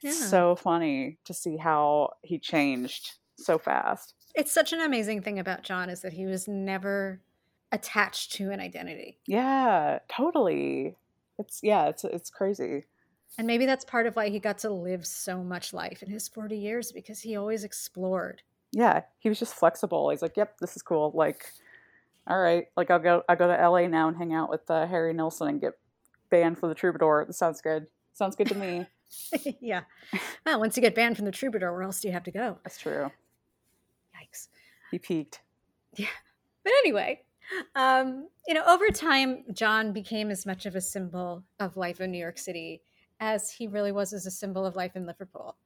[0.00, 0.10] Yeah.
[0.10, 4.14] So funny to see how he changed so fast.
[4.34, 7.20] It's such an amazing thing about John is that he was never
[7.72, 9.18] attached to an identity.
[9.26, 10.96] Yeah, totally.
[11.38, 12.84] It's yeah, it's it's crazy.
[13.36, 16.28] And maybe that's part of why he got to live so much life in his
[16.28, 18.42] 40 years because he always explored.
[18.70, 20.10] Yeah, he was just flexible.
[20.10, 21.46] He's like, "Yep, this is cool." Like,
[22.26, 24.86] all right, like I'll go I'll go to LA now and hang out with uh,
[24.86, 25.74] Harry Nilsson and get
[26.30, 27.24] banned for the Troubadour.
[27.26, 27.86] That sounds good.
[28.14, 28.86] Sounds good to me.
[29.60, 29.82] yeah.
[30.44, 32.58] Well, once you get banned from the Troubadour, where else do you have to go?
[32.64, 33.10] That's true.
[34.94, 35.40] He peaked.
[35.96, 36.06] Yeah.
[36.62, 37.22] But anyway,
[37.74, 42.12] um, you know, over time, John became as much of a symbol of life in
[42.12, 42.80] New York City
[43.18, 45.56] as he really was as a symbol of life in Liverpool.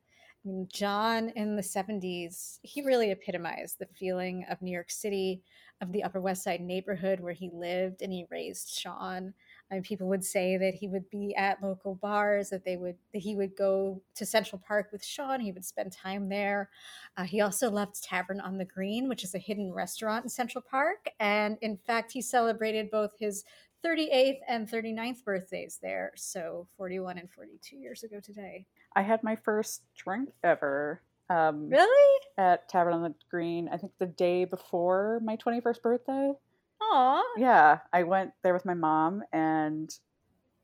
[0.43, 5.43] I mean, John in the 70s, he really epitomized the feeling of New York City,
[5.83, 9.35] of the Upper West Side neighborhood where he lived and he raised Sean.
[9.75, 13.21] Mean, people would say that he would be at local bars, that they would that
[13.21, 15.41] he would go to Central Park with Sean.
[15.41, 16.71] He would spend time there.
[17.16, 20.64] Uh, he also loved Tavern on the Green, which is a hidden restaurant in Central
[20.69, 23.45] Park, and in fact, he celebrated both his
[23.85, 26.12] 38th and 39th birthdays there.
[26.16, 28.66] So 41 and 42 years ago today.
[28.97, 31.03] I had my first drink ever.
[31.31, 32.21] Um, Really?
[32.39, 36.33] At Tavern on the Green, I think the day before my 21st birthday.
[36.81, 37.22] Aw.
[37.37, 39.91] Yeah, I went there with my mom, and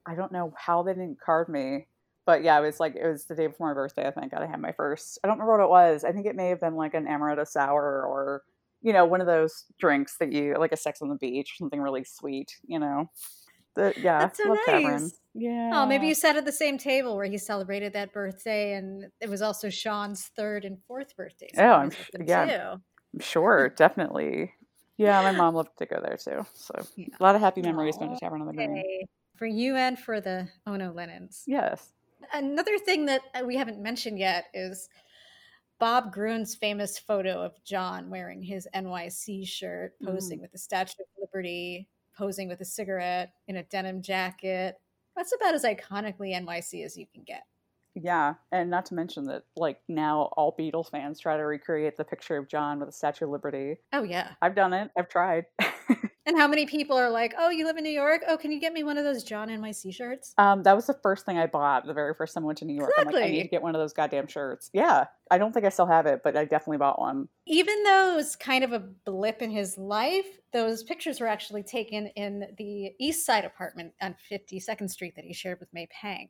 [0.07, 1.87] I don't know how they didn't card me,
[2.27, 4.07] but yeah, it was like it was the day before my birthday.
[4.07, 5.19] I think I had my first.
[5.23, 6.05] I don't remember what it was.
[6.05, 8.43] I think it may have been like an amaretto sour or
[8.83, 11.81] you know one of those drinks that you like a Sex on the Beach, something
[11.81, 12.57] really sweet.
[12.67, 13.11] You know,
[13.75, 15.21] the, yeah, That's so nice.
[15.35, 15.71] Yeah.
[15.75, 19.29] Oh, maybe you sat at the same table where he celebrated that birthday, and it
[19.29, 21.55] was also Sean's third and fourth birthdays.
[21.59, 21.91] Oh, I'm
[22.25, 22.77] yeah.
[23.15, 24.53] I'm sure, definitely.
[24.97, 26.47] Yeah, my mom loved to go there too.
[26.55, 27.09] So Yeah.
[27.19, 29.07] a lot of happy memories going to Tavern on the Green.
[29.37, 31.43] For you and for the Ono Lennons.
[31.47, 31.93] Yes.
[32.33, 34.89] Another thing that uh, we haven't mentioned yet is
[35.81, 40.43] Bob Gruen's famous photo of John wearing his NYC shirt, posing Mm.
[40.43, 44.77] with the Statue of Liberty, posing with a cigarette in a denim jacket.
[45.17, 47.43] That's about as iconically NYC as you can get.
[47.95, 52.05] Yeah, and not to mention that like now all Beatles fans try to recreate the
[52.05, 53.77] picture of John with the Statue of Liberty.
[53.93, 54.31] Oh, yeah.
[54.43, 54.91] I've done it.
[54.99, 55.45] I've tried.
[56.27, 58.23] And how many people are like, oh, you live in New York?
[58.27, 60.33] Oh, can you get me one of those John NYC shirts?
[60.39, 62.65] um, that was the first thing I bought the very first time I went to
[62.65, 62.91] New York.
[62.99, 64.71] I'm like, I need to get one of those goddamn shirts.
[64.73, 67.29] Yeah, I don't think I still have it, but I definitely bought one.
[67.47, 71.63] Even though it was kind of a blip in his life, those pictures were actually
[71.63, 76.29] taken in the East Side apartment on 52nd Street that he shared with May Pang.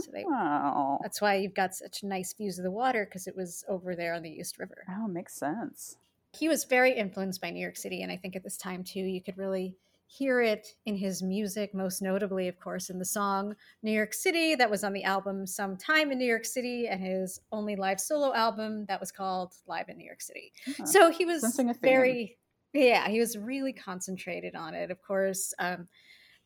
[0.00, 3.36] So they- Oh, That's why you've got such nice views of the water because it
[3.36, 4.84] was over there on the East River.
[4.90, 5.98] oh, makes sense.
[6.38, 9.00] He was very influenced by New York City, and I think at this time too,
[9.00, 9.76] you could really
[10.08, 14.54] hear it in his music, most notably, of course, in the song New York City
[14.54, 18.32] that was on the album Sometime in New York City, and his only live solo
[18.34, 20.52] album that was called Live in New York City.
[20.64, 20.86] Huh.
[20.86, 21.80] So he was Sensing a theme.
[21.90, 22.38] very,
[22.72, 24.90] yeah, he was really concentrated on it.
[24.90, 25.88] Of course, um,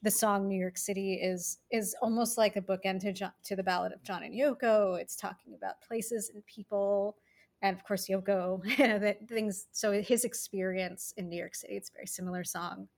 [0.02, 3.62] the song New York City is is almost like a bookend to John, to the
[3.62, 4.98] ballad of John and Yoko.
[4.98, 7.16] It's talking about places and people,
[7.62, 9.66] and of course Yoko, that things.
[9.72, 12.88] So his experience in New York City, it's a very similar song.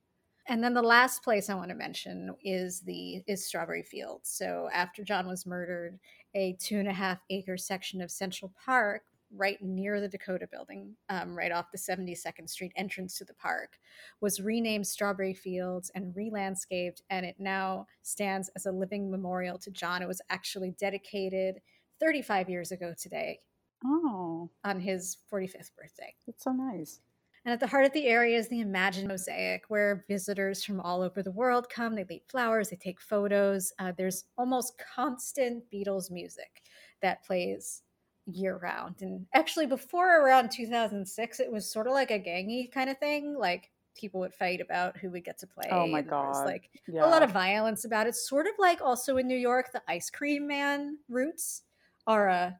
[0.47, 4.29] And then the last place I want to mention is the is Strawberry Fields.
[4.29, 5.99] So after John was murdered,
[6.35, 9.03] a two and a half acre section of Central Park,
[9.35, 13.79] right near the Dakota Building, um, right off the 72nd Street entrance to the park,
[14.21, 19.71] was renamed Strawberry Fields and re-landscaped, and it now stands as a living memorial to
[19.71, 20.01] John.
[20.01, 21.61] It was actually dedicated
[21.99, 23.39] 35 years ago today
[23.85, 26.15] Oh, on his 45th birthday.
[26.25, 27.01] that's so nice.
[27.45, 31.01] And at the heart of the area is the Imagine Mosaic, where visitors from all
[31.01, 31.93] over the world come.
[31.93, 33.73] They leave flowers, they take photos.
[33.79, 36.61] Uh, there's almost constant Beatles music
[37.01, 37.83] that plays
[38.27, 39.01] year round.
[39.01, 43.35] And actually, before around 2006, it was sort of like a gangy kind of thing.
[43.37, 45.67] Like people would fight about who would get to play.
[45.69, 46.45] Oh my there was, God.
[46.45, 47.05] like Yeah.
[47.05, 48.15] a lot of violence about it.
[48.15, 51.63] Sort of like also in New York, the Ice Cream Man routes
[52.07, 52.51] are uh,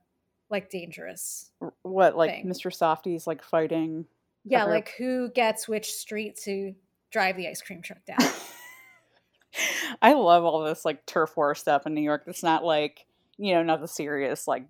[0.53, 1.51] like dangerous.
[1.81, 2.47] What like thing.
[2.47, 2.71] Mr.
[2.71, 4.05] Softee's like fighting.
[4.45, 6.73] Yeah, like who gets which street to
[7.11, 8.19] drive the ice cream truck down.
[10.01, 12.23] I love all this like turf war stuff in New York.
[12.27, 13.05] It's not like
[13.37, 14.65] you know not the serious like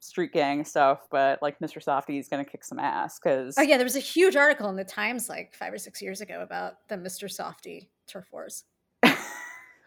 [0.00, 1.82] street gang stuff, but like Mr.
[1.82, 4.76] Softee is gonna kick some ass because oh yeah, there was a huge article in
[4.76, 7.24] the Times like five or six years ago about the Mr.
[7.24, 8.64] Softee turf wars.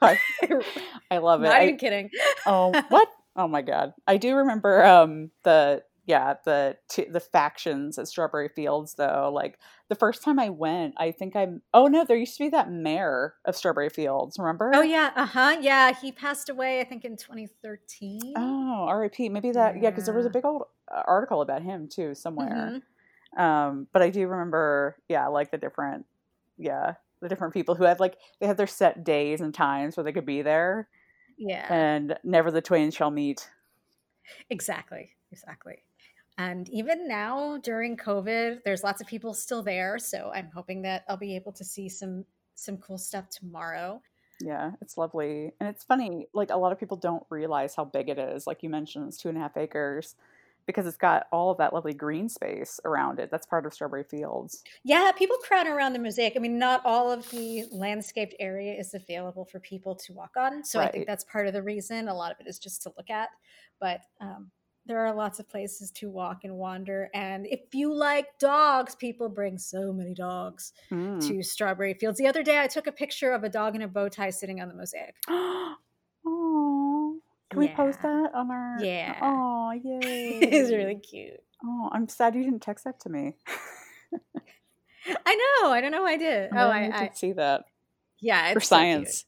[0.02, 0.18] I,
[1.12, 1.46] I love it.
[1.46, 2.10] Not I- even kidding.
[2.46, 3.10] oh what?
[3.36, 3.94] Oh my god!
[4.08, 9.32] I do remember um the yeah the t- the factions at Strawberry Fields though.
[9.34, 9.58] Like
[9.90, 11.62] the first time I went, I think I'm.
[11.74, 14.38] Oh no, there used to be that mayor of Strawberry Fields.
[14.38, 14.72] Remember?
[14.74, 15.58] Oh yeah, uh huh.
[15.62, 18.34] Yeah, he passed away I think in 2013.
[18.36, 19.30] Oh, R.I.P.
[19.30, 19.82] Maybe that.
[19.82, 20.64] Yeah, because there was a big old
[20.94, 22.82] uh, article about him too somewhere.
[23.38, 23.40] Mhm.
[23.40, 26.06] Um, but I do remember, yeah, like the different,
[26.58, 30.04] yeah, the different people who had like they had their set days and times where
[30.04, 30.88] they could be there,
[31.48, 31.68] Yeah.
[31.74, 33.50] and never the twain shall meet.
[34.50, 35.12] Exactly.
[35.32, 35.84] Exactly.
[36.38, 40.00] And even now during COVID, there's lots of people still there.
[40.00, 42.26] So I'm hoping that I'll be able to see some
[42.56, 44.02] some cool stuff tomorrow.
[44.40, 46.28] Yeah, it's lovely, and it's funny.
[46.34, 48.48] Like a lot of people don't realize how big it is.
[48.48, 50.16] Like you mentioned, it's two and a half acres
[50.66, 53.30] because it's got all of that lovely green space around it.
[53.32, 54.64] That's part of Strawberry Fields.
[54.84, 56.34] Yeah, people crowd around the mosaic.
[56.36, 60.64] I mean, not all of the landscaped area is available for people to walk on.
[60.64, 62.08] So I think that's part of the reason.
[62.08, 63.30] A lot of it is just to look at.
[63.80, 64.52] But um,
[64.86, 67.10] there are lots of places to walk and wander.
[67.14, 71.26] And if you like dogs, people bring so many dogs Mm.
[71.28, 72.18] to Strawberry Fields.
[72.18, 74.62] The other day, I took a picture of a dog in a bow tie sitting
[74.62, 75.16] on the mosaic.
[75.30, 75.76] oh,
[77.54, 78.78] can we post that on our?
[78.84, 79.18] Yeah.
[79.22, 80.40] Oh, yay!
[80.42, 81.42] it's really cute.
[81.66, 83.36] Oh, I'm sad you didn't text that to me.
[85.26, 85.72] I know.
[85.72, 86.52] I don't know who I did.
[86.54, 87.66] I Oh, I, I to see that
[88.20, 88.54] yeah.
[88.54, 88.82] for It's so cute.
[88.82, 89.26] science.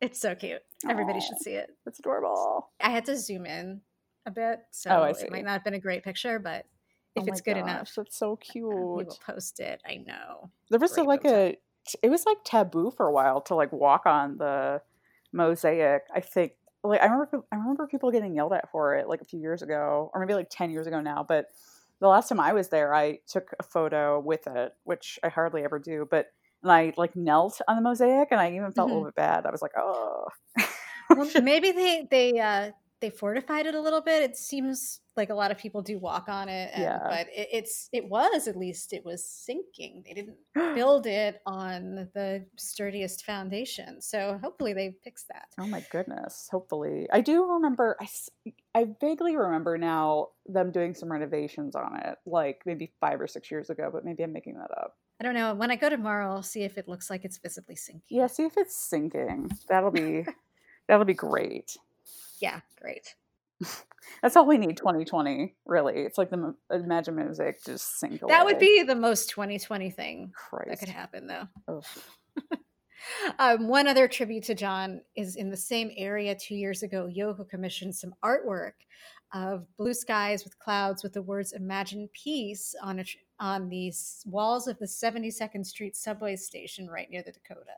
[0.00, 0.62] It's so cute.
[0.88, 1.22] Everybody Aw.
[1.22, 1.68] should see it.
[1.84, 2.70] That's adorable.
[2.80, 3.82] I had to zoom in
[4.24, 6.64] a bit, so Oh, I it might not have been a great picture, but
[7.16, 8.66] oh if oh it's good gosh, enough, that's so cute.
[8.66, 9.82] we will post it.
[9.86, 10.50] I know.
[10.70, 11.56] There was a, like a,
[12.02, 14.80] it was like taboo for a while to like walk on the
[15.32, 16.02] mosaic.
[16.14, 16.52] I think
[16.84, 19.62] like I remember I remember people getting yelled at for it like a few years
[19.62, 21.24] ago, or maybe like ten years ago now.
[21.26, 21.46] But
[22.00, 25.64] the last time I was there, I took a photo with it, which I hardly
[25.64, 26.06] ever do.
[26.10, 26.26] But
[26.62, 28.94] and I like knelt on the mosaic, and I even felt a Mhm.
[28.94, 29.46] little bit bad.
[29.46, 30.26] I was like, oh.
[31.14, 34.22] Well, maybe they they uh, they fortified it a little bit.
[34.22, 36.98] It seems like a lot of people do walk on it, and, Yeah.
[37.04, 40.02] but it, it's it was at least it was sinking.
[40.06, 40.36] They didn't
[40.74, 45.48] build it on the sturdiest foundation, so hopefully they fixed that.
[45.58, 46.48] Oh my goodness.
[46.50, 47.06] Hopefully.
[47.12, 48.08] I do remember i
[48.74, 53.50] i vaguely remember now them doing some renovations on it like maybe 5 or 6
[53.50, 54.96] years ago, but maybe I'm making that up.
[55.20, 55.54] I don't know.
[55.54, 58.02] When I go tomorrow, I'll see if it looks like it's visibly sinking.
[58.08, 59.50] Yeah, see if it's sinking.
[59.68, 60.24] That'll be
[60.88, 61.76] that'll be great.
[62.40, 63.14] Yeah, great.
[64.22, 65.94] That's all we need 2020, really.
[66.00, 68.32] It's like the Imagine Mosaic just sink away.
[68.32, 70.32] That would be the most 2020 thing
[70.68, 71.48] that could happen, though.
[71.68, 71.84] Ugh.
[73.38, 77.08] Um, one other tribute to John is in the same area two years ago.
[77.10, 78.72] Yoko commissioned some artwork
[79.32, 83.88] of blue skies with clouds with the words "Imagine Peace" on a, tr- on the
[83.88, 87.72] s- walls of the 72nd Street subway station right near the Dakota.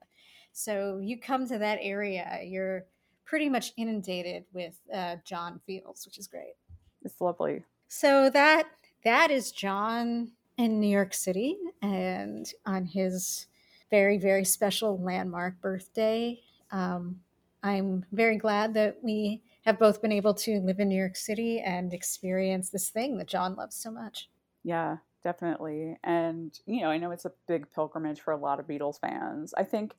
[0.52, 2.86] So you come to that area, you're
[3.32, 6.52] pretty much inundated with uh, John Fields, which is great.
[7.00, 7.64] It's lovely.
[7.88, 8.68] So that
[9.04, 13.46] that is John in New York City, and on his
[13.90, 16.40] very very special landmark birthday.
[16.72, 17.20] Um,
[17.62, 21.58] I'm very glad that we have both been able to live in New York City
[21.58, 24.28] and experience this thing that John loves so much.
[24.62, 25.96] Yeah, definitely.
[26.04, 29.54] And you know, I know it's a big pilgrimage for a lot of Beatles fans.
[29.56, 29.94] I think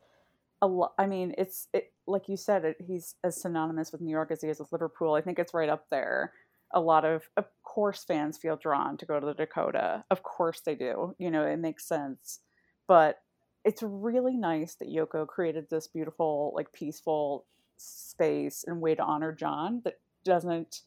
[0.63, 0.93] a lot.
[0.97, 2.63] I mean, it's it like you said.
[2.63, 5.13] It, he's as synonymous with New York as he is with Liverpool.
[5.13, 6.31] I think it's right up there.
[6.73, 10.05] A lot of, of course, fans feel drawn to go to the Dakota.
[10.09, 11.15] Of course, they do.
[11.19, 12.39] You know, it makes sense.
[12.87, 13.21] But
[13.65, 17.45] it's really nice that Yoko created this beautiful, like, peaceful
[17.77, 20.81] space and way to honor John that doesn't,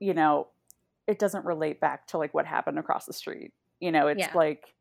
[0.00, 0.48] you know,
[1.06, 3.52] it doesn't relate back to like what happened across the street.
[3.80, 4.32] You know, it's Yeah.
[4.34, 4.74] like,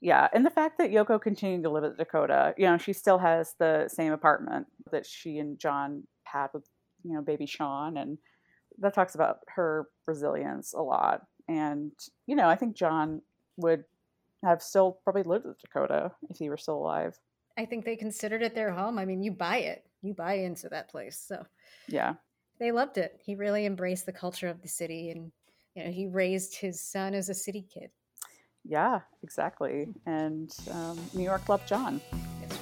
[0.00, 0.28] yeah.
[0.32, 3.54] And the fact that Yoko continued to live at Dakota, you know, she still has
[3.58, 6.68] the same apartment that she and John had with,
[7.04, 7.96] you know, baby Sean.
[7.96, 8.18] And
[8.78, 11.22] that talks about her resilience a lot.
[11.48, 11.92] And,
[12.26, 13.22] you know, I think John
[13.56, 13.84] would
[14.44, 17.18] have still probably lived at Dakota if he were still alive.
[17.58, 18.98] I think they considered it their home.
[18.98, 21.42] I mean, you buy it, you buy into that place, so
[21.88, 22.14] Yeah.
[22.60, 23.18] they loved it.
[23.24, 25.32] He really embraced the culture of the city, and
[25.74, 27.90] you know, he raised his son as a city kid.
[28.68, 29.88] Yeah, exactly.
[30.06, 32.00] And um, New York loved John.
[32.40, 32.58] Yes.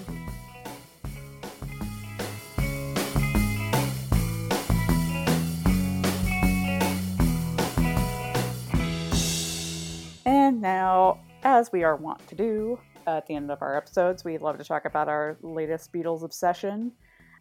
[10.26, 14.36] And now, as we are wont to do at the end of our episodes, we
[14.36, 16.92] love to talk about our latest Beatles obsession.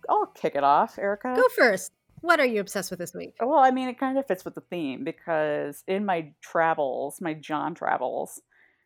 [0.09, 1.33] I'll kick it off, Erica.
[1.35, 1.91] Go first.
[2.21, 3.35] What are you obsessed with this week?
[3.41, 7.33] Well, I mean, it kind of fits with the theme because in my travels, my
[7.33, 8.41] John travels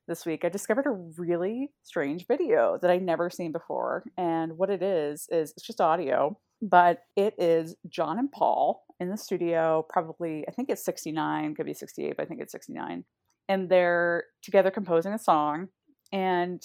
[0.08, 4.04] this week, I discovered a really strange video that I'd never seen before.
[4.18, 9.10] And what it is, is it's just audio, but it is John and Paul in
[9.10, 13.04] the studio, probably, I think it's 69, could be 68, but I think it's 69.
[13.50, 15.68] And they're together composing a song.
[16.12, 16.62] And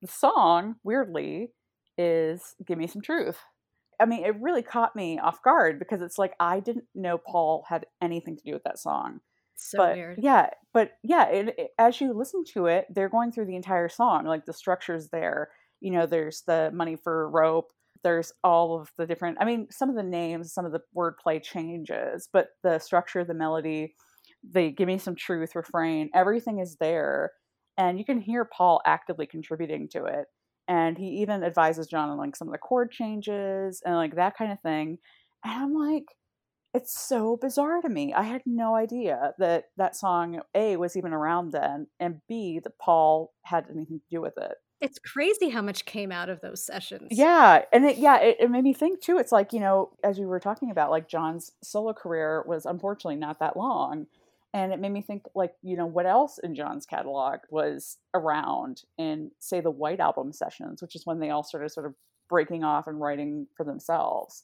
[0.00, 1.52] the song, weirdly,
[1.98, 3.38] is Give Me Some Truth.
[4.00, 7.64] I mean, it really caught me off guard because it's like I didn't know Paul
[7.68, 9.20] had anything to do with that song.
[9.56, 10.20] So but weird.
[10.22, 13.88] yeah, but yeah, it, it- as you listen to it, they're going through the entire
[13.88, 14.24] song.
[14.26, 15.50] Like the structure's there.
[15.80, 17.72] You know, there's the money for rope.
[18.02, 19.38] There's all of the different.
[19.40, 23.34] I mean, some of the names, some of the wordplay changes, but the structure, the
[23.34, 23.94] melody,
[24.42, 27.32] the "Give Me Some Truth" refrain, everything is there,
[27.78, 30.26] and you can hear Paul actively contributing to it.
[30.68, 34.36] And he even advises John on like some of the chord changes and like that
[34.36, 34.98] kind of thing.
[35.44, 36.04] And I'm like,
[36.74, 38.12] it's so bizarre to me.
[38.12, 42.78] I had no idea that that song A was even around then, and B that
[42.78, 44.56] Paul had anything to do with it.
[44.80, 47.08] It's crazy how much came out of those sessions.
[47.12, 49.18] Yeah, and it, yeah, it, it made me think too.
[49.18, 53.16] It's like you know, as you were talking about, like John's solo career was unfortunately
[53.16, 54.06] not that long,
[54.52, 58.82] and it made me think like you know what else in John's catalog was around
[58.98, 61.94] in say the White Album sessions, which is when they all started sort of
[62.28, 64.42] breaking off and writing for themselves.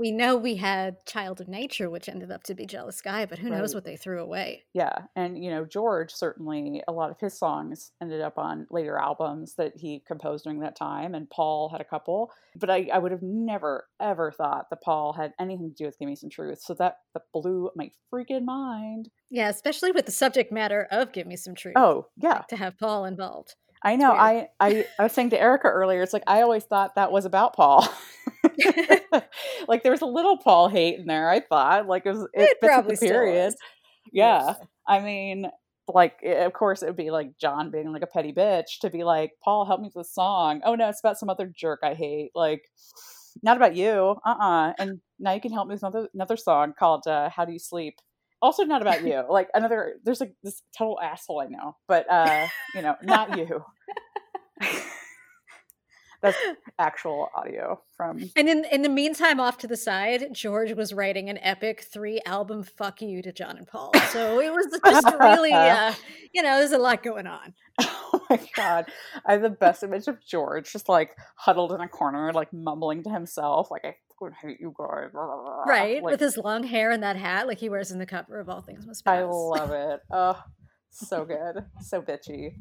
[0.00, 3.38] We know we had Child of Nature, which ended up to be Jealous Guy, but
[3.38, 4.64] who knows what they threw away.
[4.72, 8.96] Yeah, and you know George certainly a lot of his songs ended up on later
[8.96, 12.32] albums that he composed during that time, and Paul had a couple.
[12.56, 15.98] But I, I would have never ever thought that Paul had anything to do with
[15.98, 19.10] "Give Me Some Truth," so that that blew my freaking mind.
[19.28, 21.74] Yeah, especially with the subject matter of Give Me Some Truth.
[21.76, 23.54] Oh yeah, To have Paul involved.
[23.82, 24.12] I know.
[24.12, 27.24] I, I I was saying to Erica earlier, it's like I always thought that was
[27.24, 27.88] about Paul.
[29.68, 31.30] like there was a little Paul hate in there.
[31.30, 33.54] I thought like it was it, It probably the period.
[34.12, 34.54] Yeah.
[34.88, 35.46] I mean,
[35.88, 39.04] like, of course, it would be like John being like a petty bitch to be
[39.04, 40.60] like, Paul, help me with this song.
[40.64, 42.30] Oh, no, it's about some other jerk I hate.
[42.34, 42.64] Like,
[43.42, 44.16] not about you.
[44.24, 47.44] Uh uh And now you can help me with another, another song called uh, How
[47.44, 47.96] Do You Sleep?
[48.42, 49.22] Also, not about you.
[49.28, 53.64] Like, another, there's like this total asshole I know, but, uh, you know, not you.
[56.22, 56.36] That's
[56.78, 58.30] actual audio from.
[58.36, 62.20] And in in the meantime, off to the side, George was writing an epic three
[62.26, 63.92] album "fuck you" to John and Paul.
[64.10, 65.94] So it was just really, uh,
[66.34, 67.54] you know, there's a lot going on.
[68.12, 68.86] Oh my god.
[69.24, 73.04] I have the best image of George just like huddled in a corner, like mumbling
[73.04, 75.10] to himself, like I fucking hate you guys.
[75.12, 77.90] blah, blah, blah." Right, Like, with his long hair and that hat, like he wears
[77.90, 79.18] in the cover of All Things Must Pass.
[79.18, 80.00] I love it.
[80.12, 80.42] Oh,
[80.90, 81.64] so good.
[81.80, 82.54] So bitchy.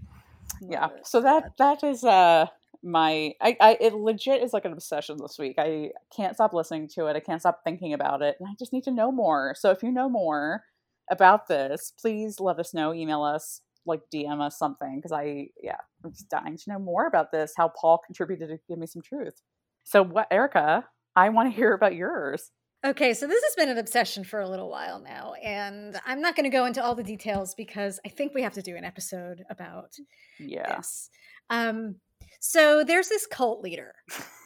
[0.62, 0.88] Yeah.
[0.88, 1.06] It.
[1.06, 2.48] So that that is uh
[2.84, 5.56] my I, I it legit is like an obsession this week.
[5.58, 7.16] I can't stop listening to it.
[7.16, 8.38] I can't stop thinking about it.
[8.40, 9.56] And I just need to know more.
[9.58, 10.64] So if you know more
[11.12, 12.94] about this, please let us know.
[12.94, 14.98] Email us, like DM us something.
[14.98, 18.60] Because I yeah, I'm just dying to know more about this, how Paul contributed to
[18.68, 19.42] give me some truth.
[19.84, 20.86] So what Erica,
[21.20, 22.52] I want to hear about yours.
[22.86, 26.38] Okay, so this has been an obsession for a little while now, and I'm not
[26.38, 28.86] going to go into all the details because I think we have to do an
[28.86, 29.96] episode about
[30.40, 30.78] Yeah.
[30.78, 31.10] this.
[31.50, 31.96] Um,
[32.40, 33.96] so there's this cult leader.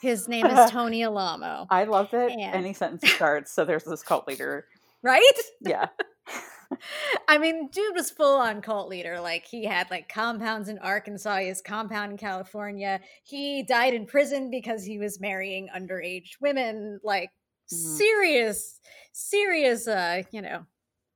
[0.02, 2.32] His name is Tony Alamo, I love it.
[2.32, 3.52] And- Any sentence starts.
[3.52, 4.66] So there's this cult leader.
[5.04, 5.32] right?
[5.62, 5.90] Yeah.
[7.28, 9.20] I mean, dude was full on cult leader.
[9.20, 13.00] Like he had like compounds in Arkansas, his compound in California.
[13.24, 17.00] He died in prison because he was marrying underage women.
[17.04, 17.32] Like
[17.72, 17.98] Mhm.
[17.98, 18.80] serious,
[19.14, 20.66] serious, uh, you know,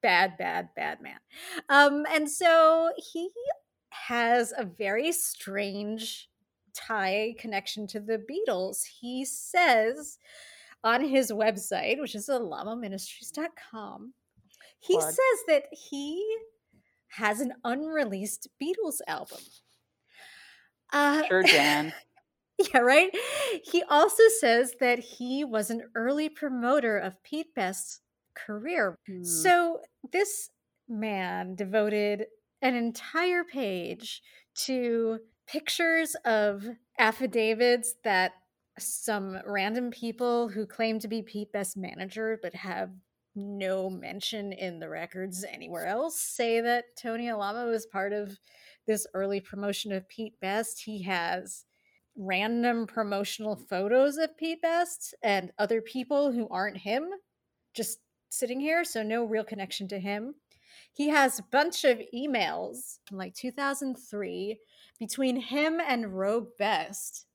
[0.01, 1.19] bad, bad, bad man.
[1.69, 3.29] Um, and so he
[3.91, 6.29] has a very strange
[6.73, 8.83] tie connection to the Beatles.
[9.01, 10.19] He says
[10.83, 14.13] on his website, which is alamoministries.com,
[14.79, 15.09] he Plug.
[15.09, 16.23] says that he
[17.09, 19.39] has an unreleased Beatles album.
[20.91, 21.93] Uh, Sure, Jan.
[22.73, 23.09] yeah, right.
[23.63, 28.01] He also says that he was an early promoter of Pete Best's
[28.35, 28.97] career.
[29.07, 29.23] Hmm.
[29.23, 29.79] So
[30.11, 30.49] this
[30.87, 32.25] man devoted
[32.61, 34.21] an entire page
[34.65, 36.65] to pictures of
[36.99, 38.31] affidavits that
[38.79, 42.91] some random people who claim to be Pete Best's manager but have
[43.37, 48.37] no mention in the records anywhere else say that Tony Alamo was part of
[48.87, 50.83] this early promotion of Pete Best.
[50.83, 51.65] He has
[52.17, 57.09] random promotional photos of Pete Best and other people who aren't him
[57.75, 60.35] just sitting here, so no real connection to him.
[60.93, 64.57] He has a bunch of emails from like 2003
[64.99, 67.27] between him and Roag Best,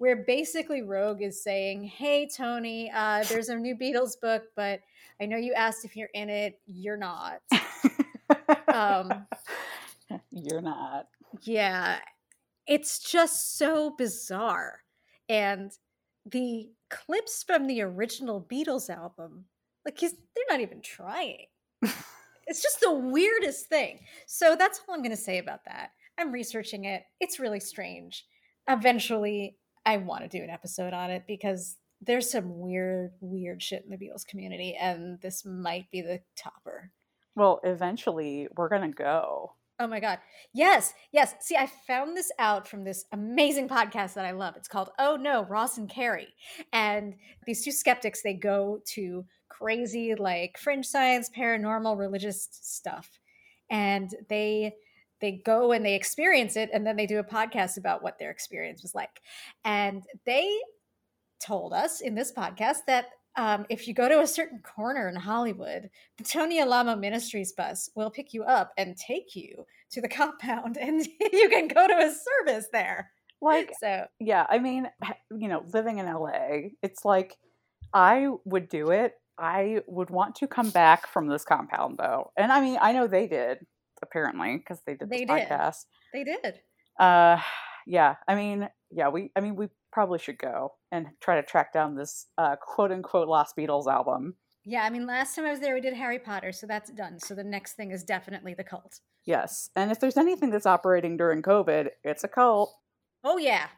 [0.00, 4.80] where basically Roag is saying, Hey, Tony, uh, there's a new Beatles book, but
[5.20, 6.58] I know you asked if you're in it.
[6.66, 7.40] You're not.
[8.68, 9.26] Um,
[10.30, 11.06] You're not.
[11.42, 11.98] Yeah,
[12.66, 14.80] it's just so bizarre.
[15.28, 15.70] And
[16.26, 19.44] the clips from the original Beatles album,
[19.84, 20.10] like they're
[20.48, 21.46] not even trying.
[22.46, 24.00] it's just the weirdest thing.
[24.26, 25.90] So that's all I'm going to say about that.
[26.18, 27.04] I'm researching it.
[27.20, 28.26] It's really strange.
[28.68, 29.56] Eventually,
[29.86, 33.90] I want to do an episode on it because there's some weird, weird shit in
[33.90, 36.92] the Beatles community, and this might be the topper.
[37.34, 39.52] Well, eventually we're gonna go.
[39.78, 40.18] Oh my God.
[40.52, 40.92] Yes.
[41.10, 41.34] Yes.
[41.40, 44.54] See, I found this out from this amazing podcast that I love.
[44.56, 46.34] It's called Oh No, Ross and Carrie.
[46.70, 47.14] And
[47.46, 53.08] these two skeptics, they go to crazy, like fringe science, paranormal, religious stuff.
[53.70, 54.74] And they
[55.20, 58.30] they go and they experience it and then they do a podcast about what their
[58.30, 59.20] experience was like.
[59.64, 60.50] And they
[61.40, 63.06] told us in this podcast that
[63.36, 67.88] um, if you go to a certain corner in Hollywood, the Tony Alamo Ministries bus
[67.94, 71.94] will pick you up and take you to the compound, and you can go to
[71.94, 72.14] a
[72.44, 73.10] service there.
[73.40, 74.88] Like, So yeah, I mean,
[75.30, 77.36] you know, living in LA, it's like
[77.94, 79.14] I would do it.
[79.38, 82.32] I would want to come back from this compound though.
[82.36, 83.64] And I mean, I know they did
[84.02, 85.48] apparently because they did this They did.
[85.48, 85.84] podcast.
[86.12, 86.60] they did.
[86.98, 87.38] Uh
[87.86, 91.72] yeah, I mean, yeah, we I mean, we probably should go and try to track
[91.72, 94.34] down this uh quote unquote Lost Beatles album.
[94.64, 97.18] Yeah, I mean, last time I was there, we did Harry Potter, so that's done.
[97.18, 99.00] So the next thing is definitely the cult.
[99.24, 99.70] Yes.
[99.74, 102.74] And if there's anything that's operating during COVID, it's a cult.
[103.24, 103.68] Oh yeah.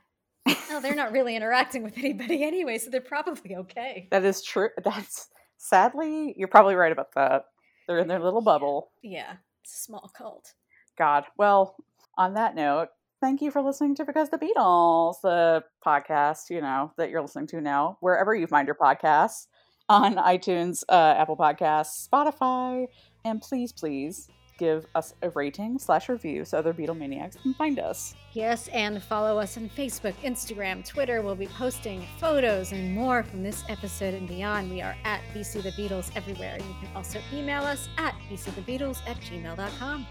[0.46, 4.08] oh, they're not really interacting with anybody anyway, so they're probably okay.
[4.10, 4.70] That is true.
[4.84, 7.44] That's sadly, you're probably right about that.
[7.86, 8.90] They're in their little bubble.
[9.02, 9.34] Yeah,
[9.64, 10.54] small cult.
[10.98, 11.24] God.
[11.36, 11.76] Well,
[12.18, 12.88] on that note,
[13.20, 17.46] thank you for listening to Because the Beatles, the podcast, you know, that you're listening
[17.48, 19.46] to now, wherever you find your podcasts
[19.88, 22.86] on iTunes, uh, Apple Podcasts, Spotify.
[23.24, 24.28] And please, please
[24.62, 28.14] give us a rating slash review so other Beatlemaniacs can find us.
[28.32, 31.20] Yes, and follow us on Facebook, Instagram, Twitter.
[31.20, 34.70] We'll be posting photos and more from this episode and beyond.
[34.70, 36.58] We are at BC The Beatles everywhere.
[36.58, 40.06] You can also email us at bcthebeatles at gmail.com.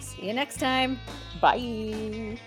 [0.00, 1.00] See you next time.
[1.40, 2.38] Bye.